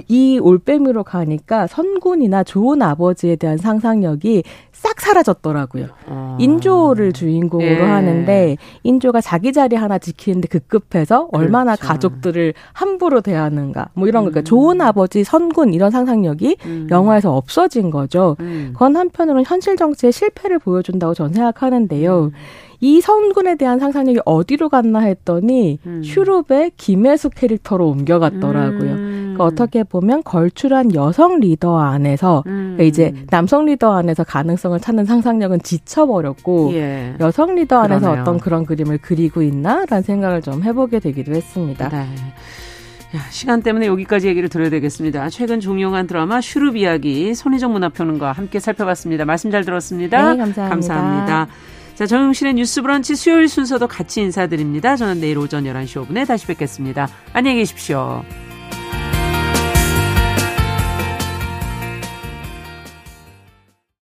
[0.08, 4.42] 이 올빼미로 가니까 선군이나 좋은 아버지에 대한 상상력이
[4.82, 5.86] 싹 사라졌더라고요.
[6.06, 6.36] 아.
[6.40, 7.80] 인조를 주인공으로 예.
[7.80, 11.88] 하는데 인조가 자기 자리 하나 지키는데 급급해서 얼마나 그렇죠.
[11.92, 14.30] 가족들을 함부로 대하는가 뭐 이런 음.
[14.30, 16.88] 그러니까 좋은 아버지 선군 이런 상상력이 음.
[16.90, 18.36] 영화에서 없어진 거죠.
[18.40, 18.70] 음.
[18.72, 22.24] 그건 한편으로는 현실 정치의 실패를 보여준 다고 저는 생각하는데요.
[22.24, 22.32] 음.
[22.80, 26.02] 이 선군에 대한 상상력이 어디로 갔나 했더니 음.
[26.02, 28.92] 슈룹의 김혜수 캐릭터로 옮겨갔더라고요.
[28.92, 29.12] 음.
[29.34, 32.74] 그러니까 어떻게 보면 걸출한 여성 리더 안에서 음.
[32.76, 37.14] 그러니까 이제 남성 리더 안에서 가능성을 찾는 상상력은 지쳐버렸고 예.
[37.20, 38.22] 여성 리더 안에서 그러네요.
[38.22, 41.88] 어떤 그런 그림을 그리고 있나라는 생각을 좀 해보게 되기도 했습니다.
[41.88, 42.06] 네.
[43.14, 45.28] 야, 시간 때문에 여기까지 얘기를 들어야 되겠습니다.
[45.28, 49.24] 최근 종영한 드라마 슈룹 이야기 손희정 문화평론가 함께 살펴봤습니다.
[49.24, 50.32] 말씀 잘 들었습니다.
[50.32, 50.68] 네, 감사합니다.
[50.68, 51.48] 감사합니다.
[51.94, 54.96] 자, 정용실의 뉴스 브런치 수요일 순서도 같이 인사드립니다.
[54.96, 57.08] 저는 내일 오전 11시 5분에 다시 뵙겠습니다.
[57.34, 58.24] 안녕히 계십시오.